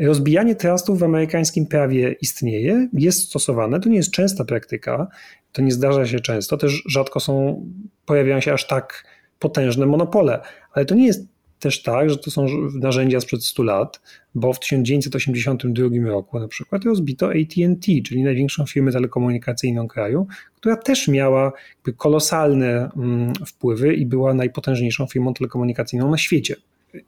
[0.00, 3.80] rozbijanie trustów w amerykańskim prawie istnieje, jest stosowane.
[3.80, 5.08] To nie jest częsta praktyka,
[5.52, 7.64] to nie zdarza się często, też rzadko są,
[8.06, 9.04] pojawiają się aż tak
[9.38, 10.40] potężne monopole,
[10.72, 11.26] ale to nie jest
[11.58, 14.00] też tak, że to są narzędzia sprzed 100 lat,
[14.34, 21.08] bo w 1982 roku na przykład rozbito AT&T, czyli największą firmę telekomunikacyjną kraju, która też
[21.08, 21.52] miała
[21.96, 26.56] kolosalne mm, wpływy i była najpotężniejszą firmą telekomunikacyjną na świecie.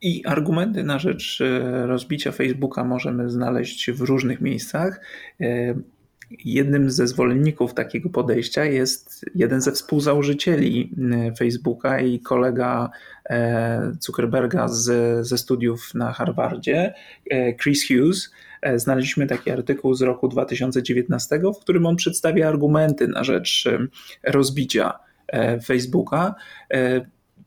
[0.02, 5.00] I argumenty na rzecz e, rozbicia Facebooka możemy znaleźć w różnych miejscach.
[5.40, 5.74] E,
[6.44, 10.94] Jednym ze zwolenników takiego podejścia jest jeden ze współzałożycieli
[11.38, 12.90] Facebooka i kolega
[14.00, 16.94] Zuckerberga z, ze studiów na Harvardzie,
[17.62, 18.32] Chris Hughes.
[18.76, 23.68] Znaleźliśmy taki artykuł z roku 2019, w którym on przedstawia argumenty na rzecz
[24.22, 24.92] rozbicia
[25.64, 26.34] Facebooka.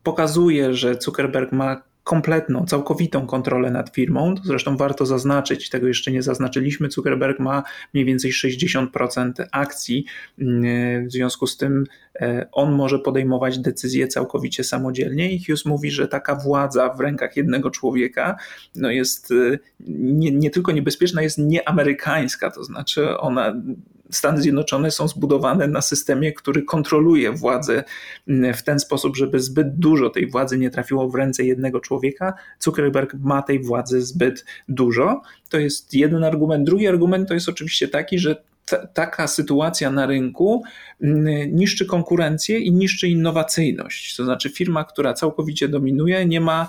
[0.04, 4.36] Pokazuje, że Zuckerberg ma kompletną, całkowitą kontrolę nad firmą.
[4.44, 6.92] Zresztą warto zaznaczyć, tego jeszcze nie zaznaczyliśmy.
[6.92, 10.06] Zuckerberg ma mniej więcej 60% akcji,
[11.08, 11.84] w związku z tym
[12.16, 17.38] e, on może podejmować decyzje całkowicie samodzielnie i Hughes mówi, że taka władza w rękach
[17.38, 18.36] jednego człowieka
[18.76, 19.58] no jest e,
[19.90, 23.54] nie, nie tylko niebezpieczna, jest nieamerykańska, to znaczy ona
[24.12, 27.84] Stany Zjednoczone są zbudowane na systemie, który kontroluje władzę
[28.56, 32.34] w ten sposób, żeby zbyt dużo tej władzy nie trafiło w ręce jednego człowieka.
[32.60, 35.22] Zuckerberg ma tej władzy zbyt dużo.
[35.50, 36.66] To jest jeden argument.
[36.66, 38.36] Drugi argument to jest oczywiście taki, że
[38.94, 40.64] taka sytuacja na rynku
[41.52, 44.16] niszczy konkurencję i niszczy innowacyjność.
[44.16, 46.68] To znaczy, firma, która całkowicie dominuje, nie ma,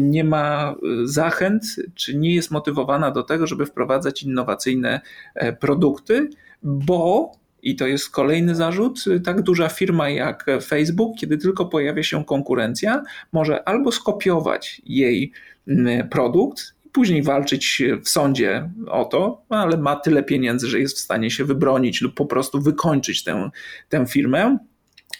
[0.00, 5.00] nie ma zachęt, czy nie jest motywowana do tego, żeby wprowadzać innowacyjne
[5.34, 6.30] e, produkty,
[6.62, 7.32] bo
[7.62, 9.04] i to jest kolejny zarzut.
[9.24, 13.02] Tak duża firma jak Facebook, kiedy tylko pojawia się konkurencja,
[13.32, 15.32] może albo skopiować jej
[15.68, 21.00] mm, produkt, później walczyć w sądzie o to, ale ma tyle pieniędzy, że jest w
[21.00, 23.50] stanie się wybronić lub po prostu wykończyć tę,
[23.88, 24.58] tę firmę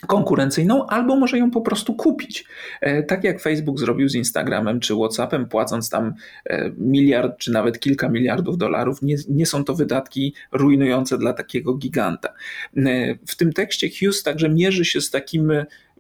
[0.06, 2.44] konkurencyjną, albo może ją po prostu kupić.
[2.80, 6.14] E, tak jak Facebook zrobił z Instagramem czy WhatsAppem, płacąc tam
[6.46, 11.74] e, miliard czy nawet kilka miliardów dolarów, nie, nie są to wydatki rujnujące dla takiego
[11.74, 12.28] giganta.
[12.76, 15.52] E, w tym tekście Hughes także mierzy się z takim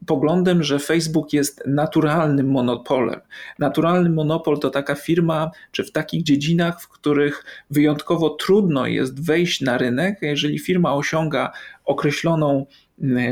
[0.06, 3.20] poglądem, że Facebook jest naturalnym monopolem.
[3.58, 9.60] Naturalny monopol to taka firma, czy w takich dziedzinach, w których wyjątkowo trudno jest wejść
[9.60, 11.52] na rynek, jeżeli firma osiąga
[11.84, 12.66] określoną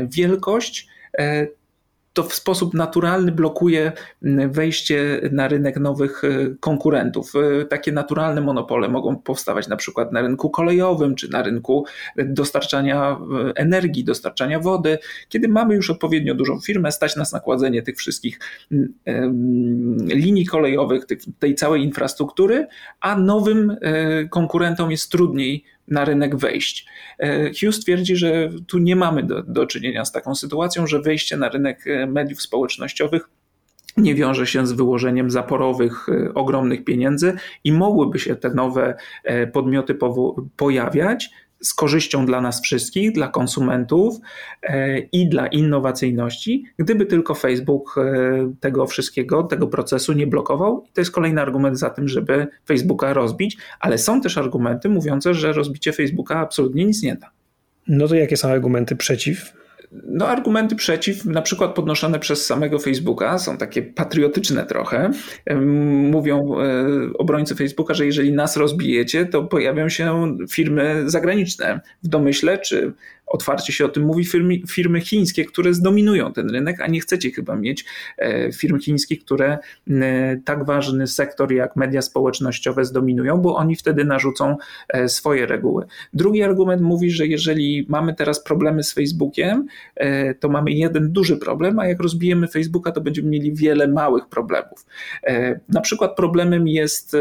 [0.09, 0.87] wielkość,
[1.17, 1.47] e,
[2.13, 3.91] to w sposób naturalny blokuje
[4.49, 7.33] wejście na rynek nowych e, konkurentów.
[7.35, 13.19] E, takie naturalne monopole mogą powstawać na przykład na rynku kolejowym, czy na rynku dostarczania
[13.55, 14.97] energii, dostarczania wody.
[15.29, 18.39] Kiedy mamy już odpowiednio dużą firmę, stać nas na kładzenie tych wszystkich
[20.07, 21.03] linii kolejowych,
[21.39, 22.67] tej całej infrastruktury,
[22.99, 23.77] a nowym
[24.29, 26.85] konkurentom jest trudniej na rynek wejść.
[27.19, 31.37] E, Hughes twierdzi, że tu nie mamy do, do czynienia z taką sytuacją, że wejście
[31.37, 33.29] na rynek e, mediów społecznościowych
[33.97, 37.33] nie wiąże się z wyłożeniem zaporowych, e, ogromnych pieniędzy
[37.63, 38.95] i mogłyby się te nowe
[39.53, 39.97] podmioty
[40.57, 41.29] pojawiać
[41.61, 44.15] z korzyścią dla nas wszystkich, dla konsumentów
[44.63, 50.83] e, i dla innowacyjności, gdyby tylko Facebook e, tego wszystkiego, tego procesu nie blokował.
[50.89, 55.33] I to jest kolejny argument za tym, żeby Facebooka rozbić, ale są też argumenty mówiące,
[55.33, 57.31] że rozbicie Facebooka absolutnie nic nie da.
[57.87, 59.53] No to jakie są argumenty przeciw?
[59.91, 65.11] No, argumenty przeciw, na przykład podnoszone przez samego Facebooka, są takie patriotyczne trochę.
[66.11, 66.85] Mówią e,
[67.17, 72.93] obrońcy Facebooka, że jeżeli nas rozbijecie, to pojawią się firmy zagraniczne w domyśle, czy
[73.27, 77.31] otwarcie się o tym mówi firmy, firmy chińskie, które zdominują ten rynek, a nie chcecie
[77.31, 77.85] chyba mieć
[78.17, 79.57] e, firm chińskich, które
[80.45, 84.55] tak ważny sektor jak media społecznościowe zdominują, bo oni wtedy narzucą
[84.89, 85.85] e, swoje reguły.
[86.13, 91.37] Drugi argument mówi, że jeżeli mamy teraz problemy z Facebookiem, e, to mamy jeden duży
[91.37, 94.85] problem, a jak rozbijemy Facebooka, to będziemy mieli wiele małych problemów.
[95.69, 97.15] Na przykład problemem jest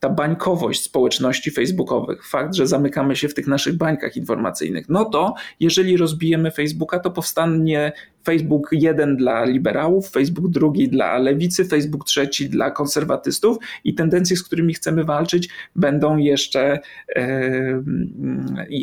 [0.00, 5.34] ta bańkowość społeczności facebookowych, fakt, że zamykamy się w tych naszych bańkach informacyjnych, no to
[5.60, 7.92] jeżeli rozbijemy Facebooka, to powstanie
[8.28, 14.42] Facebook jeden dla liberałów, Facebook drugi dla lewicy, Facebook trzeci dla konserwatystów i tendencje, z
[14.42, 16.78] którymi chcemy walczyć, będą jeszcze,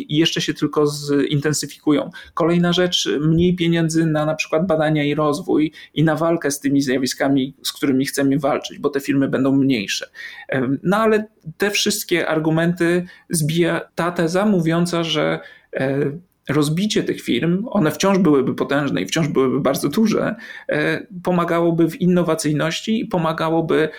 [0.10, 2.10] jeszcze się tylko zintensyfikują.
[2.34, 6.82] Kolejna rzecz, mniej pieniędzy na na przykład badania i rozwój i na walkę z tymi
[6.82, 10.10] zjawiskami, z którymi chcemy walczyć, bo te firmy będą mniejsze.
[10.84, 11.28] No ale
[11.58, 15.40] te wszystkie argumenty zbija ta teza mówiąca, że
[15.74, 16.12] e,
[16.50, 20.36] rozbicie tych firm, one wciąż byłyby potężne i wciąż byłyby bardzo duże,
[20.70, 23.90] e, pomagałoby w innowacyjności i pomagałoby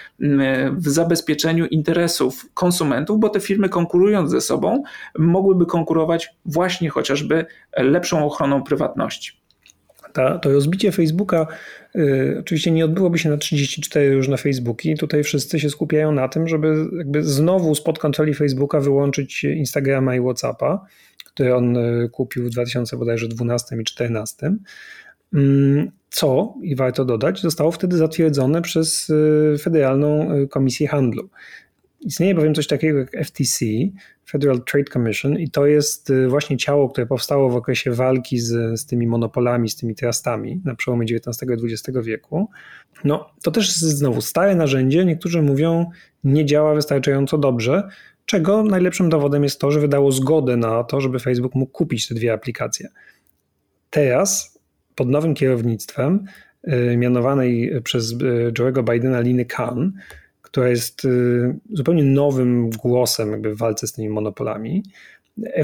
[0.72, 4.82] w zabezpieczeniu interesów konsumentów, bo te firmy konkurując ze sobą
[5.18, 9.45] mogłyby konkurować właśnie chociażby lepszą ochroną prywatności.
[10.16, 11.46] Ta, to rozbicie Facebooka
[11.96, 14.94] y, oczywiście nie odbyłoby się na 34 różne Facebooki.
[14.96, 20.20] Tutaj wszyscy się skupiają na tym, żeby jakby znowu spod kontroli Facebooka wyłączyć Instagrama i
[20.20, 20.86] Whatsappa
[21.36, 24.56] który on e, kupił w 2012 i 2014.
[25.34, 29.10] Mm, co, i warto dodać, zostało wtedy zatwierdzone przez
[29.54, 31.28] e, Federalną Komisję Handlu.
[32.00, 33.66] Istnieje bowiem coś takiego jak FTC,
[34.28, 38.80] Federal Trade Commission, i to jest y, właśnie ciało, które powstało w okresie walki z,
[38.80, 42.48] z tymi monopolami, z tymi trustami na przełomie XIX i XX wieku.
[43.04, 45.04] No, to też jest znowu stare narzędzie.
[45.04, 45.90] Niektórzy mówią,
[46.24, 47.88] nie działa wystarczająco dobrze,
[48.26, 52.14] czego najlepszym dowodem jest to, że wydało zgodę na to, żeby Facebook mógł kupić te
[52.14, 52.88] dwie aplikacje.
[53.90, 54.58] Teraz,
[54.94, 56.24] pod nowym kierownictwem,
[56.68, 58.16] y, mianowanej przez y,
[58.58, 59.92] Joe'ego Bidena Liny Khan,
[60.56, 64.82] która jest y, zupełnie nowym głosem jakby w walce z tymi monopolami.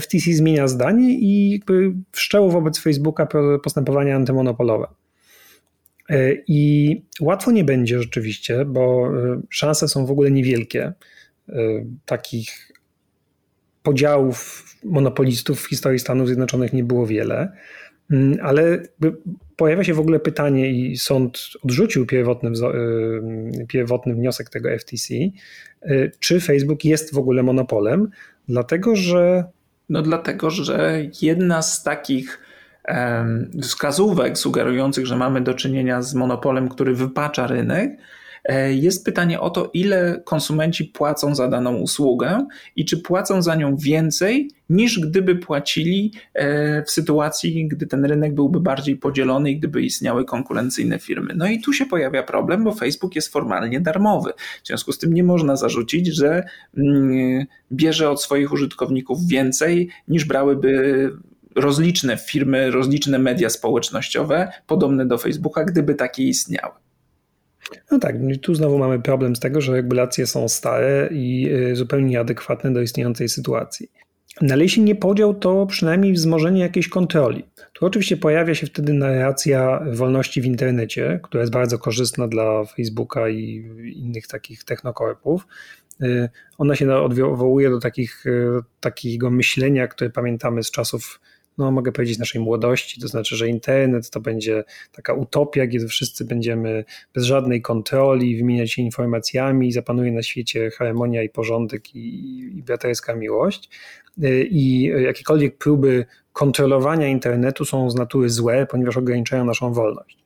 [0.00, 3.28] FTC zmienia zdanie i jakby wszczęło wobec Facebooka
[3.62, 4.86] postępowania antymonopolowe.
[6.08, 10.92] E, I łatwo nie będzie rzeczywiście, bo y, szanse są w ogóle niewielkie.
[12.04, 12.72] Takich
[13.82, 17.52] podziałów monopolistów w historii Stanów Zjednoczonych nie było wiele.
[18.42, 18.82] Ale
[19.62, 26.12] pojawia się w ogóle pytanie, i sąd odrzucił pierwotny, y, pierwotny wniosek tego FTC, y,
[26.20, 28.08] czy Facebook jest w ogóle monopolem,
[28.48, 29.44] dlatego że.
[29.88, 32.40] No, dlatego, że jedna z takich
[33.62, 37.90] wskazówek sugerujących, że mamy do czynienia z monopolem, który wypacza rynek,
[38.70, 43.76] jest pytanie o to, ile konsumenci płacą za daną usługę i czy płacą za nią
[43.76, 49.82] więcej niż gdyby płacili e, w sytuacji, gdy ten rynek byłby bardziej podzielony i gdyby
[49.82, 51.34] istniały konkurencyjne firmy.
[51.36, 54.32] No i tu się pojawia problem, bo Facebook jest formalnie darmowy.
[54.62, 56.44] W związku z tym nie można zarzucić, że
[56.76, 61.10] mm, bierze od swoich użytkowników więcej niż brałyby
[61.54, 66.74] rozliczne firmy, rozliczne media społecznościowe, podobne do Facebooka, gdyby takie istniały.
[67.90, 71.76] No tak, no tu znowu mamy problem z tego, że regulacje są stare i y,
[71.76, 73.88] zupełnie nieadekwatne do istniejącej sytuacji.
[74.50, 77.44] Ale jeśli nie podział, to przynajmniej wzmożenie jakiejś kontroli.
[77.72, 83.28] Tu oczywiście pojawia się wtedy narracja wolności w internecie, która jest bardzo korzystna dla Facebooka
[83.28, 83.64] i
[83.96, 85.46] innych takich technokorpów.
[86.02, 88.48] Y, ona się odwołuje do takich, y,
[88.80, 91.20] takiego myślenia, które pamiętamy z czasów
[91.58, 96.24] no mogę powiedzieć, naszej młodości, to znaczy, że internet to będzie taka utopia, gdzie wszyscy
[96.24, 96.84] będziemy
[97.14, 103.14] bez żadnej kontroli wymieniać się informacjami, zapanuje na świecie harmonia i porządek i, i braterska
[103.14, 103.70] miłość.
[104.24, 110.21] Y, I jakiekolwiek próby kontrolowania internetu są z natury złe, ponieważ ograniczają naszą wolność.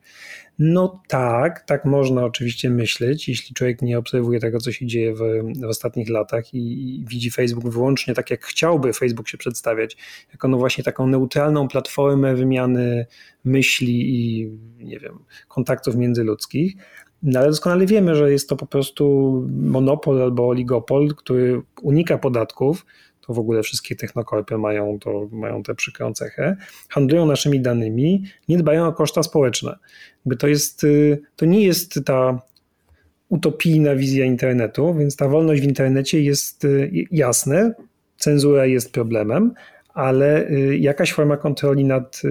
[0.59, 5.19] No tak, tak można oczywiście myśleć, jeśli człowiek nie obserwuje tego, co się dzieje w,
[5.61, 9.97] w ostatnich latach i, i, widzi Facebook wyłącznie tak, jak chciałby Facebook się przedstawiać,
[10.31, 13.05] jako no właśnie taką neutralną platformę wymiany
[13.45, 16.73] myśli i nie wiem, kontaktów międzyludzkich.
[17.23, 22.85] No ale doskonale wiemy, że jest to po prostu monopol albo oligopol, który unika podatków,
[23.27, 26.55] to w ogóle wszystkie technokorpy mają, to, mają tę przykrą cechę,
[26.89, 29.75] handlują naszymi danymi, nie dbają o koszta społeczne.
[30.39, 32.41] To, jest, y, to nie jest ta
[33.29, 37.73] utopijna wizja internetu, więc ta wolność w internecie jest y, jasne,
[38.17, 39.53] cenzura jest problemem,
[39.93, 42.21] ale y, jakaś forma kontroli nad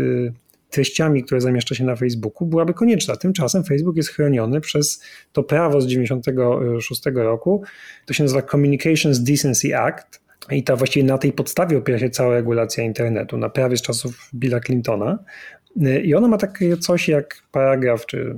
[0.70, 3.16] treściami, które zamieszcza się na Facebooku, byłaby konieczna.
[3.16, 7.62] Tymczasem Facebook jest chroniony przez to prawo z 1996 roku.
[8.06, 10.25] To się nazywa Communications Decency Act.
[10.50, 14.30] I ta właściwie na tej podstawie opiera się cała regulacja internetu, na prawie z czasów
[14.34, 15.18] Billa Clintona.
[16.04, 18.36] I ona ma takie coś jak paragraf czy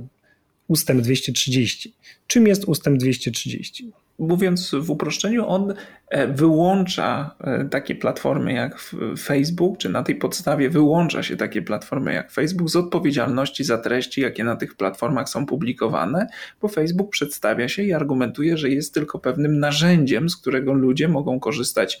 [0.67, 1.93] ustęp 230.
[2.27, 3.91] Czym jest ustęp 230?
[4.19, 5.73] Mówiąc w uproszczeniu, on
[6.07, 8.79] e, wyłącza e, takie platformy jak
[9.19, 14.21] Facebook, czy na tej podstawie wyłącza się takie platformy jak Facebook z odpowiedzialności za treści,
[14.21, 16.27] jakie na tych platformach są publikowane,
[16.61, 21.39] bo Facebook przedstawia się i argumentuje, że jest tylko pewnym narzędziem, z którego ludzie mogą
[21.39, 21.99] korzystać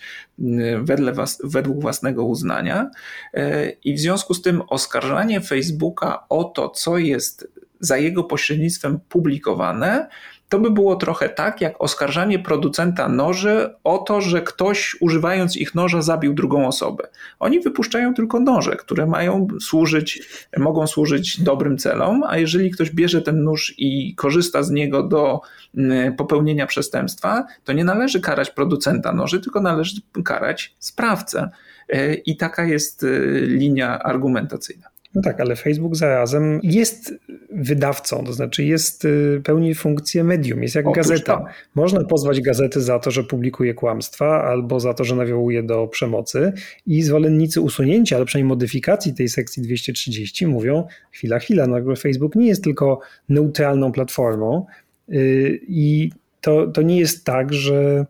[0.81, 2.91] wedle was, według własnego uznania.
[3.33, 7.47] E, I w związku z tym oskarżanie Facebooka o to, co jest
[7.79, 10.07] za jego pośrednictwem publikowane,
[10.49, 15.75] to by było trochę tak, jak oskarżanie producenta noży o to, że ktoś używając ich
[15.75, 17.07] noża zabił drugą osobę.
[17.39, 23.21] Oni wypuszczają tylko noże, które mają służyć, mogą służyć dobrym celom, a jeżeli ktoś bierze
[23.21, 25.41] ten nóż i korzysta z niego do
[25.77, 31.49] mm, popełnienia przestępstwa, to nie należy karać producenta noży, tylko należy karać sprawcę.
[31.89, 33.07] E, I taka jest e,
[33.41, 34.88] linia argumentacyjna.
[35.15, 37.13] No tak, ale Facebook zarazem jest
[37.49, 41.37] wydawcą, to znaczy jest, y, pełni funkcję medium, jest jak Otóż gazeta.
[41.37, 41.45] To.
[41.75, 46.53] Można pozwać gazety za to, że publikuje kłamstwa albo za to, że nawołuje do przemocy
[46.85, 52.47] i zwolennicy usunięcia, ale przynajmniej modyfikacji tej sekcji 230 mówią, chwila, chwila, no Facebook nie
[52.47, 52.99] jest tylko
[53.29, 54.65] neutralną platformą
[55.09, 58.05] y, i to, to nie jest tak, że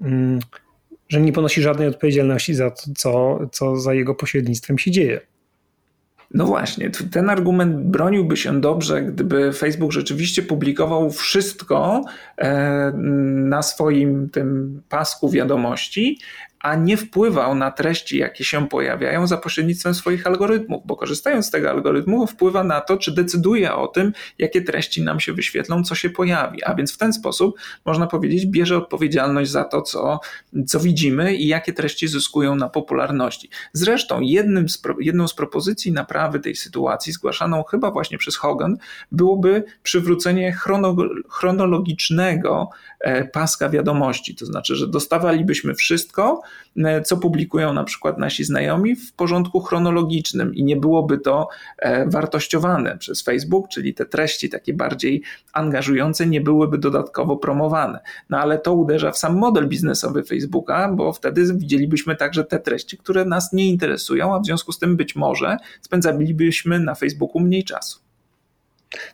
[0.00, 0.40] mm,
[1.08, 5.20] że nie ponosi żadnej odpowiedzialności za to, co, co za jego pośrednictwem się dzieje.
[6.34, 12.04] No właśnie, ten argument broniłby się dobrze, gdyby Facebook rzeczywiście publikował wszystko
[12.38, 12.92] e,
[13.34, 16.18] na swoim tym pasku wiadomości,
[16.64, 21.50] a nie wpływał na treści, jakie się pojawiają za pośrednictwem swoich algorytmów, bo korzystając z
[21.50, 25.94] tego algorytmu wpływa na to, czy decyduje o tym, jakie treści nam się wyświetlą, co
[25.94, 26.64] się pojawi.
[26.64, 30.20] A więc w ten sposób, można powiedzieć, bierze odpowiedzialność za to, co,
[30.66, 33.50] co widzimy i jakie treści zyskują na popularności.
[33.72, 38.76] Zresztą jednym z, jedną z propozycji naprawy tej sytuacji, zgłaszaną chyba właśnie przez Hogan,
[39.12, 40.96] byłoby przywrócenie chrono,
[41.28, 44.34] chronologicznego e, paska wiadomości.
[44.34, 46.42] To znaczy, że dostawalibyśmy wszystko,
[47.04, 51.48] co publikują na przykład nasi znajomi w porządku chronologicznym i nie byłoby to
[51.78, 58.00] e, wartościowane przez Facebook, czyli te treści takie bardziej angażujące nie byłyby dodatkowo promowane.
[58.30, 62.98] No ale to uderza w sam model biznesowy Facebooka, bo wtedy widzielibyśmy także te treści,
[62.98, 67.64] które nas nie interesują, a w związku z tym być może spędzalibyśmy na Facebooku mniej
[67.64, 68.04] czasu.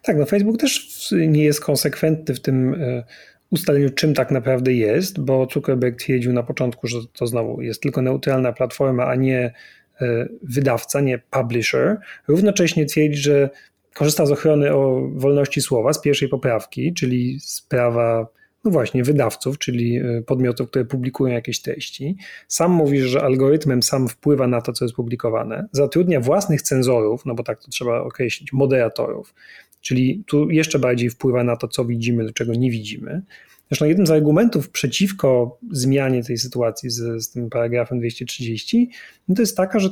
[0.03, 0.89] Tak, no Facebook też
[1.29, 3.05] nie jest konsekwentny w tym e,
[3.51, 8.03] ustaleniu, czym tak naprawdę jest, bo Zuckerberg twierdził na początku, że to znowu jest tylko
[8.03, 9.53] neutralna platforma, a nie
[10.01, 11.99] e, wydawca, nie publisher.
[12.29, 13.51] Równocześnie twierdzi, że
[13.95, 18.27] korzysta z ochrony o wolności słowa z pierwszej poprawki, czyli z prawa,
[18.65, 22.17] no właśnie, wydawców, czyli e, podmiotów, które publikują jakieś treści.
[22.49, 25.69] Sam mówi, że algorytmem sam wpływa na to, co jest publikowane.
[25.73, 29.35] Zatrudnia własnych cenzorów, no bo tak to trzeba określić, moderatorów,
[29.81, 33.23] Czyli tu jeszcze bardziej wpływa na to, co widzimy, do czego nie widzimy.
[33.71, 38.91] Zresztą jednym z argumentów przeciwko zmianie tej sytuacji z, z tym paragrafem 230
[39.29, 39.89] no to jest taka, że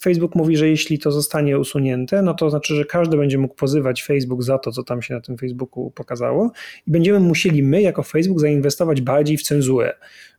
[0.00, 4.02] Facebook mówi, że jeśli to zostanie usunięte, no to znaczy, że każdy będzie mógł pozywać
[4.02, 6.52] Facebook za to, co tam się na tym Facebooku pokazało
[6.86, 9.94] i będziemy musieli my jako Facebook zainwestować bardziej w cenzurę,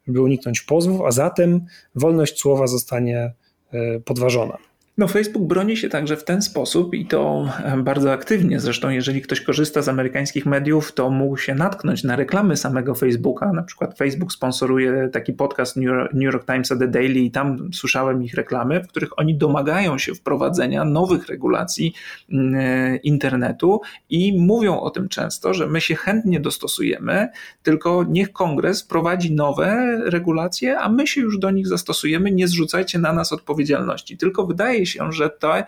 [0.07, 1.65] żeby uniknąć pozwów, a zatem
[1.95, 3.33] wolność słowa zostanie
[3.71, 4.57] e, podważona.
[4.97, 8.59] No, Facebook broni się także w ten sposób i to bardzo aktywnie.
[8.59, 13.53] Zresztą, jeżeli ktoś korzysta z amerykańskich mediów, to mógł się natknąć na reklamy samego Facebooka.
[13.53, 15.75] Na przykład Facebook sponsoruje taki podcast
[16.13, 20.15] New York Times The Daily i tam słyszałem ich reklamy, w których oni domagają się
[20.15, 21.93] wprowadzenia nowych regulacji
[22.31, 27.27] mm, e, internetu i mówią o tym często, że my się chętnie dostosujemy,
[27.63, 32.31] tylko niech kongres wprowadzi nowe regulacje, a my się już do nich zastosujemy.
[32.31, 34.17] Nie zrzucajcie na nas odpowiedzialności.
[34.17, 35.65] Tylko wydaje się, że, to, e,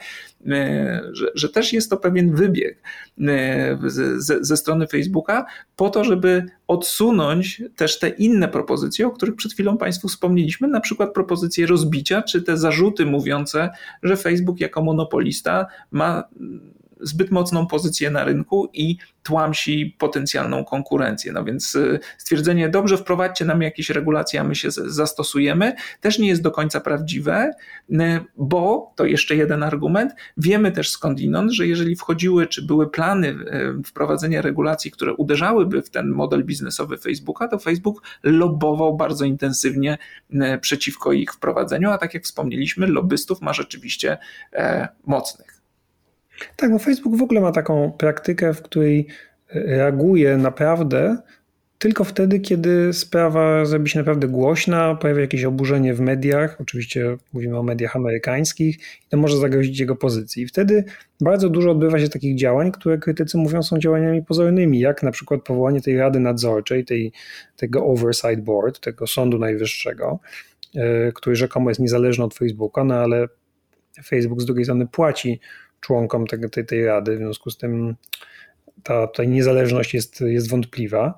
[1.11, 2.81] że, że też jest to pewien wybieg
[3.21, 3.77] e,
[4.17, 5.45] ze, ze strony Facebooka
[5.75, 10.79] po to, żeby odsunąć też te inne propozycje, o których przed chwilą Państwu wspomnieliśmy, na
[10.79, 13.69] przykład propozycje rozbicia, czy te zarzuty mówiące,
[14.03, 16.23] że Facebook jako monopolista ma
[16.99, 21.31] zbyt mocną pozycję na rynku i tłamsi potencjalną konkurencję.
[21.31, 26.27] No więc y, stwierdzenie, dobrze, wprowadźcie nam jakieś regulacje, a my się zastosujemy, też nie
[26.27, 27.51] jest do końca prawdziwe,
[28.37, 30.13] bo to jeszcze jeden argument.
[30.37, 35.89] Wiemy też skądinąd, że jeżeli wchodziły, czy były plany y, wprowadzenia regulacji, które uderzałyby w
[35.89, 39.97] ten model biznesowy Facebooka, to Facebook lobował bardzo intensywnie
[40.61, 44.17] przeciwko ich wprowadzeniu, a tak jak wspomnieliśmy, lobbystów ma rzeczywiście
[44.53, 45.58] e, mocnych.
[46.55, 49.07] Tak, bo Facebook w ogóle ma taką praktykę, w której
[49.49, 51.17] e, reaguje naprawdę
[51.79, 57.57] tylko wtedy, kiedy sprawa zrobi się naprawdę głośna, pojawia jakieś oburzenie w mediach, oczywiście mówimy
[57.57, 60.43] o mediach amerykańskich, i to może zagrozić jego pozycji.
[60.43, 60.83] I wtedy
[61.21, 65.41] bardzo dużo odbywa się takich działań, które krytycy mówią są działaniami pozornymi, jak na przykład
[65.41, 67.11] powołanie tej rady nadzorczej, tej,
[67.55, 70.19] tego oversight board, tego sądu najwyższego,
[70.75, 73.27] e, który rzekomo jest niezależny od Facebooka, no ale
[74.05, 75.39] Facebook z drugiej strony płaci
[75.79, 77.95] członkom tego, tej, tej rady, w związku z tym
[78.83, 81.17] ta tutaj niezależność jest, jest wątpliwa.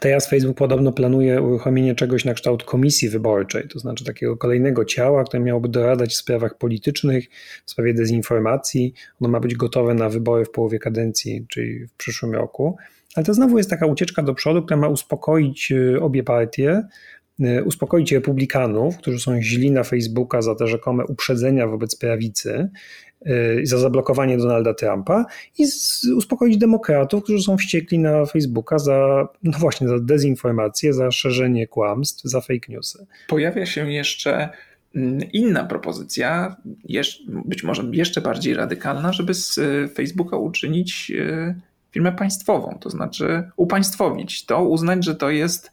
[0.00, 5.24] Teraz Facebook podobno planuje uruchomienie czegoś na kształt komisji wyborczej, to znaczy takiego kolejnego ciała,
[5.24, 7.24] które miałoby doradać w sprawach politycznych,
[7.66, 8.94] w sprawie dezinformacji.
[9.20, 12.76] Ono ma być gotowe na wybory w połowie kadencji, czyli w przyszłym roku.
[13.14, 16.82] Ale to znowu jest taka ucieczka do przodu, która ma uspokoić y, obie partie,
[17.64, 22.70] uspokoić republikanów, którzy są źli na Facebooka za te rzekome uprzedzenia wobec prawicy
[23.26, 25.24] Y, za zablokowanie Donalda Trumpa
[25.58, 25.66] i
[26.16, 32.24] uspokoić demokratów, którzy są wściekli na Facebooka za, no właśnie, za dezinformację, za szerzenie kłamstw,
[32.24, 33.06] za fake newsy.
[33.28, 34.48] Pojawia się jeszcze
[34.94, 36.56] mm, inna propozycja,
[37.26, 41.12] być może jeszcze bardziej radykalna, żeby z y, Facebooka uczynić
[41.90, 45.70] firmę państwową, to znaczy upaństwowić to, uznać, że to jest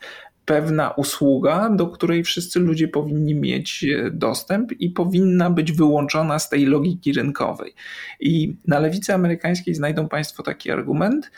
[0.50, 6.50] pewna usługa, do której wszyscy ludzie powinni mieć e, dostęp i powinna być wyłączona z
[6.50, 7.74] tej logiki rynkowej.
[8.20, 11.32] I na lewicy amerykańskiej znajdą Państwo taki argument,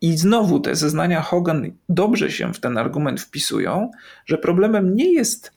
[0.00, 3.90] i znowu te zeznania Hogan dobrze się w ten argument wpisują,
[4.26, 5.52] że problemem nie jest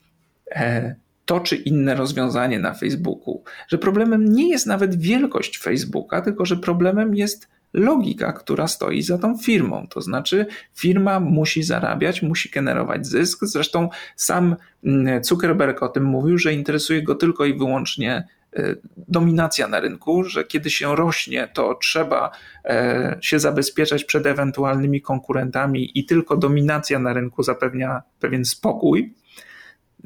[0.52, 0.96] e,
[1.26, 6.58] to czy inne rozwiązanie na Facebooku, że problemem nie jest nawet wielkość Facebooka, tylko że
[6.58, 9.88] problemem jest logika, która stoi za tą firmą.
[9.88, 13.40] To znaczy, firma musi zarabiać, musi generować zysk.
[13.46, 18.76] Zresztą sam mm, Zuckerberg o tym mówił, że interesuje go tylko i wyłącznie e,
[19.08, 22.32] dominacja na rynku, że kiedy się rośnie, to trzeba
[22.66, 29.14] e, się zabezpieczać przed ewentualnymi konkurentami i tylko dominacja na rynku zapewnia pewien spokój.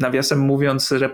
[0.02, 1.10] Nawiasem mówiąc, e,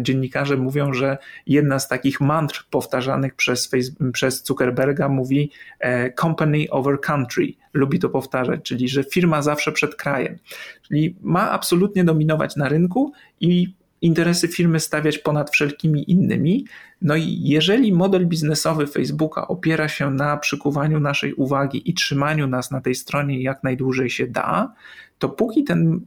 [0.00, 3.70] dziennikarze mówią, że jedna z takich mantr powtarzanych przez,
[4.12, 7.52] przez Zuckerberga mówi e, company over country.
[7.72, 10.38] Lubi to powtarzać, czyli że firma zawsze przed krajem.
[10.82, 16.64] Czyli ma absolutnie dominować na rynku i interesy firmy stawiać ponad wszelkimi innymi.
[17.02, 22.70] No i jeżeli model biznesowy Facebooka opiera się na przykuwaniu naszej uwagi i trzymaniu nas
[22.70, 24.72] na tej stronie jak najdłużej się da,
[25.18, 26.00] to póki ten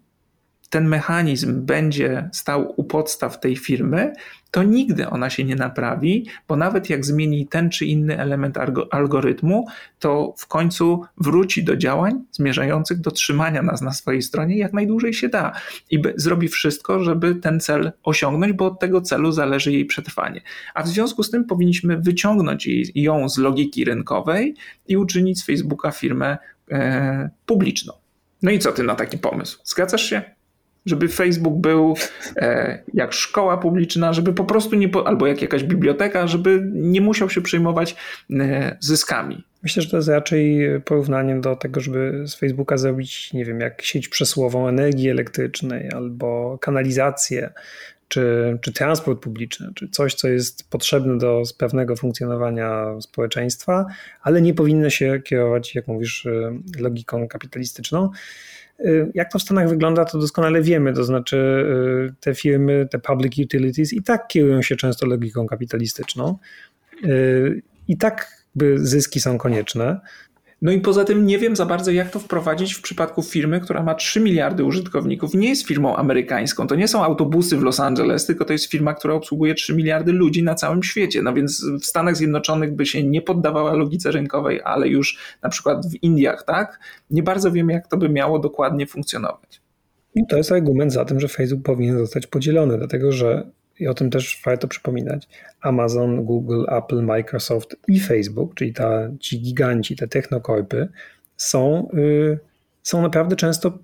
[0.70, 4.14] ten mechanizm będzie stał u podstaw tej firmy,
[4.52, 8.58] to nigdy ona się nie naprawi, bo nawet jak zmieni ten czy inny element
[8.92, 9.68] algorytmu,
[10.00, 15.14] to w końcu wróci do działań zmierzających do trzymania nas na swojej stronie jak najdłużej
[15.14, 15.52] się da
[15.92, 20.42] i zrobi wszystko, żeby ten cel osiągnąć, bo od tego celu zależy jej przetrwanie.
[20.74, 24.56] A w związku z tym powinniśmy wyciągnąć ją z logiki rynkowej
[24.88, 26.38] i uczynić z Facebooka firmę
[26.72, 27.94] e, publiczną.
[28.42, 29.60] No i co ty na taki pomysł?
[29.64, 30.36] Zgadzasz się?
[30.86, 31.96] Żeby Facebook był
[32.36, 37.02] e, jak szkoła publiczna, żeby po prostu nie, po, albo jak jakaś biblioteka, żeby nie
[37.02, 37.96] musiał się przejmować
[38.32, 39.44] e, zyskami.
[39.64, 43.82] Myślę, że to jest raczej porównanie do tego, żeby z Facebooka zrobić, nie wiem, jak
[43.82, 47.50] sieć przesyłową energii elektrycznej albo kanalizację,
[48.08, 53.86] czy, czy transport publiczny, czy coś, co jest potrzebne do pewnego funkcjonowania społeczeństwa,
[54.22, 58.10] ale nie powinno się kierować, jak mówisz, e, logiką kapitalistyczną.
[58.80, 60.94] Y, jak to w Stanach wygląda, to doskonale wiemy.
[60.94, 61.38] To znaczy,
[62.10, 66.38] y, te firmy, te public utilities i tak kierują się często logiką kapitalistyczną.
[67.06, 68.46] Y, I tak
[68.76, 70.00] zyski są konieczne.
[70.66, 73.84] No i poza tym nie wiem za bardzo, jak to wprowadzić w przypadku firmy, która
[73.84, 75.34] ma 3 miliardy użytkowników.
[75.34, 76.68] Nie jest firmą amerykańską.
[76.68, 80.12] To nie są autobusy w Los Angeles, tylko to jest firma, która obsługuje 3 miliardy
[80.12, 81.22] ludzi na całym świecie.
[81.22, 85.86] No więc w Stanach Zjednoczonych by się nie poddawała logice rynkowej, ale już na przykład
[85.92, 86.80] w Indiach, tak?
[87.10, 89.62] Nie bardzo wiem, jak to by miało dokładnie funkcjonować.
[90.16, 93.50] I to jest argument za tym, że Facebook powinien zostać podzielony, dlatego że
[93.80, 95.28] i o tym też warto przypominać,
[95.62, 100.88] Amazon, Google, Apple, Microsoft i Facebook, czyli ta, ci giganci, te technokorpy,
[101.38, 102.40] są, y,
[102.84, 103.80] są naprawdę często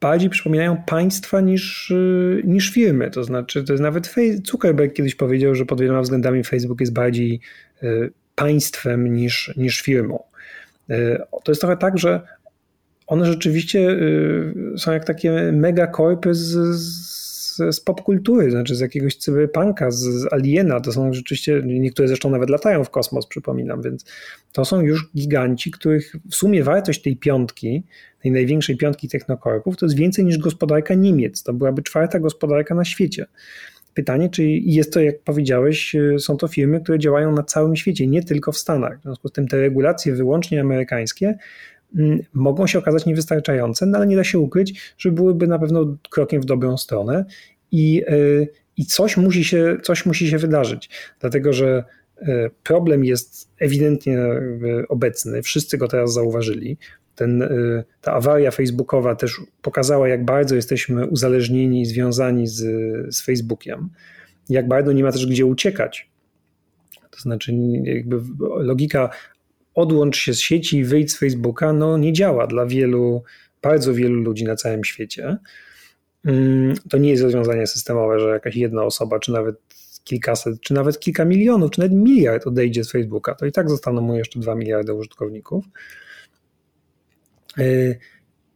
[0.00, 3.10] bardziej przypominają państwa niż, y, niż firmy.
[3.10, 4.14] To znaczy, to jest nawet
[4.44, 7.40] Zuckerberg kiedyś powiedział, że pod wieloma względami Facebook jest bardziej
[7.82, 10.22] y, państwem niż, niż firmą.
[11.44, 12.20] To jest trochę tak, że
[13.06, 13.96] one rzeczywiście
[14.76, 17.21] są jak takie megakorpy z, z
[17.54, 20.80] z, popkultury, znaczy z jakiegoś cyberpunka, z, z Aliena.
[20.80, 24.04] To są rzeczywiście, niektóre zresztą nawet latają w kosmos, przypominam, więc
[24.52, 27.82] to są już giganci, których w sumie wartość tej piątki,
[28.22, 31.42] tej największej piątki technokorpów, to jest więcej niż gospodarka Niemiec.
[31.42, 33.26] To byłaby czwarta gospodarka na świecie.
[33.94, 38.22] Pytanie, czy jest to, jak powiedziałeś, są to firmy, które działają na całym świecie, nie
[38.22, 38.98] tylko w Stanach.
[38.98, 41.38] W związku z tym te regulacje wyłącznie amerykańskie
[42.32, 46.42] mogą się okazać niewystarczające, no ale nie da się ukryć, że byłyby na pewno krokiem
[46.42, 47.24] w dobrą stronę
[47.72, 48.14] i, e,
[48.76, 50.90] i coś, musi się, coś musi się wydarzyć,
[51.20, 51.84] dlatego że
[52.18, 54.18] e, problem jest ewidentnie
[54.88, 56.78] obecny, wszyscy go teraz zauważyli.
[57.14, 57.48] Ten, e,
[58.00, 62.60] ta awaria facebookowa też pokazała, jak bardzo jesteśmy uzależnieni związani z,
[63.14, 63.88] z Facebookiem,
[64.48, 66.10] jak bardzo nie ma też gdzie uciekać.
[67.10, 67.52] To znaczy,
[67.84, 68.20] jakby
[68.58, 69.10] logika
[69.74, 73.22] odłącz się z sieci i wyjdź z Facebooka, no nie działa dla wielu,
[73.62, 75.36] bardzo wielu ludzi na całym świecie.
[76.24, 79.56] Mm, to nie jest rozwiązanie systemowe, że jakaś jedna osoba, czy nawet
[80.04, 84.00] kilkaset, czy nawet kilka milionów, czy nawet miliard odejdzie z Facebooka, to i tak zostaną
[84.00, 85.64] mu jeszcze 2 miliardy użytkowników.
[87.58, 87.98] Y,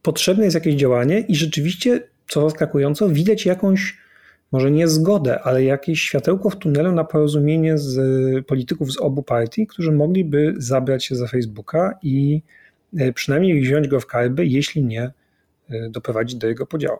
[0.02, 3.98] potrzebne jest jakieś działanie i rzeczywiście, co zaskakująco, widać jakąś,
[4.52, 9.66] może nie zgodę, ale jakieś światełko w tunelu na porozumienie z polityków z obu partii,
[9.66, 12.42] którzy mogliby zabrać się za Facebooka i
[13.00, 15.12] y, przynajmniej wziąć go w karby, jeśli nie
[15.70, 16.98] y, doprowadzić do jego podziału.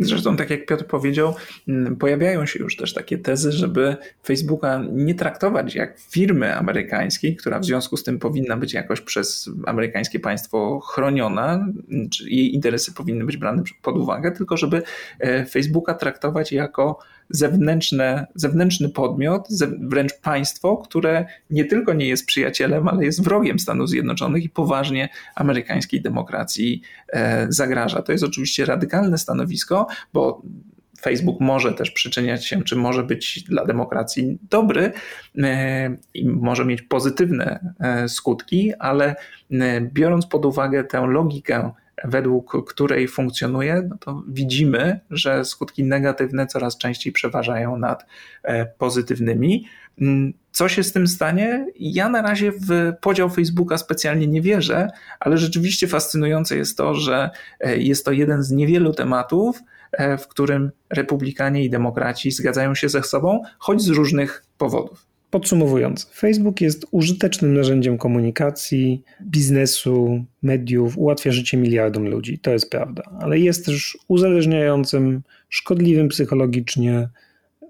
[0.00, 1.34] Zresztą, tak jak Piotr powiedział,
[1.68, 7.58] mm, pojawiają się już też takie tezy, żeby Facebooka nie traktować jak firmy amerykańskiej, która
[7.58, 11.68] w związku z tym powinna być jakoś przez amerykańskie państwo chroniona,
[12.26, 14.82] jej interesy powinny być brane pod uwagę, tylko żeby
[15.20, 16.98] e, Facebooka traktować jako
[17.30, 19.48] zewnętrzne, zewnętrzny podmiot,
[19.80, 25.08] wręcz państwo, które nie tylko nie jest przyjacielem, ale jest wrogiem Stanów Zjednoczonych i poważnie
[25.34, 28.02] amerykańskiej demokracji e, zagraża.
[28.02, 30.42] To jest oczywiście radykalne stanowisko, bo
[31.00, 34.92] Facebook może też przyczyniać się, czy może być dla demokracji dobry
[36.14, 37.74] i może mieć pozytywne
[38.08, 39.16] skutki, ale
[39.80, 41.70] biorąc pod uwagę tę logikę,
[42.04, 48.06] według której funkcjonuje, no to widzimy, że skutki negatywne coraz częściej przeważają nad
[48.78, 49.66] pozytywnymi.
[50.00, 51.66] Mm, co się z tym stanie?
[51.80, 54.88] Ja na razie w podział Facebooka specjalnie nie wierzę,
[55.20, 57.30] ale rzeczywiście fascynujące jest to, że
[57.60, 59.60] e, jest to jeden z niewielu tematów,
[59.92, 65.05] e, w którym republikanie i demokraci zgadzają się ze sobą, choć z różnych powodów.
[65.30, 73.02] Podsumowując, Facebook jest użytecznym narzędziem komunikacji, biznesu, mediów, ułatwia życie miliardom ludzi, to jest prawda,
[73.20, 77.08] ale jest też uzależniającym, szkodliwym psychologicznie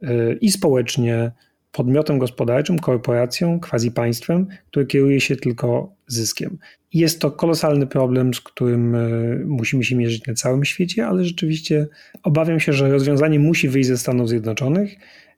[0.03, 1.33] e, i społecznie
[1.73, 6.59] podmiotem gospodarczym, korporacją, quasi państwem, które kieruje się tylko zyskiem.
[6.93, 9.09] Jest to kolosalny problem, z którym e,
[9.45, 11.87] musimy się mierzyć na całym świecie, ale rzeczywiście
[12.23, 14.97] obawiam się, że rozwiązanie musi wyjść ze Stanów Zjednoczonych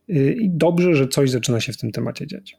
[0.09, 2.57] i dobrze, że coś zaczyna się w tym temacie dziać.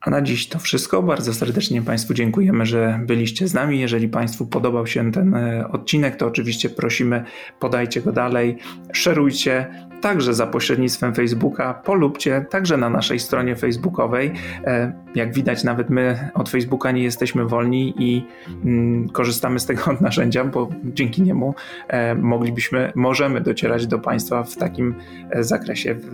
[0.00, 1.02] A na dziś to wszystko.
[1.02, 3.80] Bardzo serdecznie Państwu dziękujemy, że byliście z nami.
[3.80, 7.24] Jeżeli Państwu podobał się ten e, odcinek, to oczywiście prosimy,
[7.60, 8.56] podajcie go dalej,
[8.92, 9.66] szerujcie,
[10.06, 14.32] także za pośrednictwem Facebooka, polubcie także na naszej stronie facebookowej.
[14.64, 18.26] E, jak widać, nawet my od Facebooka nie jesteśmy wolni i
[18.64, 21.54] mm, korzystamy z tego narzędzia, bo dzięki niemu
[21.88, 24.94] e, moglibyśmy, możemy docierać do Państwa w takim
[25.40, 26.10] zakresie, w,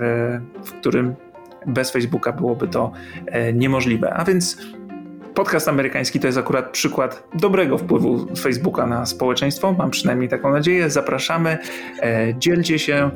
[0.65, 1.15] w którym
[1.67, 2.93] bez Facebooka byłoby to
[3.27, 4.15] e, niemożliwe.
[4.15, 4.59] A więc
[5.35, 9.73] podcast amerykański to jest akurat przykład dobrego wpływu Facebooka na społeczeństwo.
[9.73, 10.91] Mam przynajmniej taką nadzieję.
[10.91, 11.59] Zapraszamy,
[12.03, 13.11] e, dzielcie się,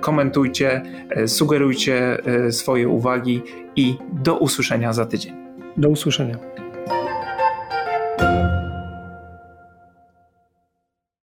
[0.00, 2.18] komentujcie, e, sugerujcie
[2.50, 3.42] swoje uwagi
[3.76, 5.34] i do usłyszenia za tydzień.
[5.76, 6.38] Do usłyszenia.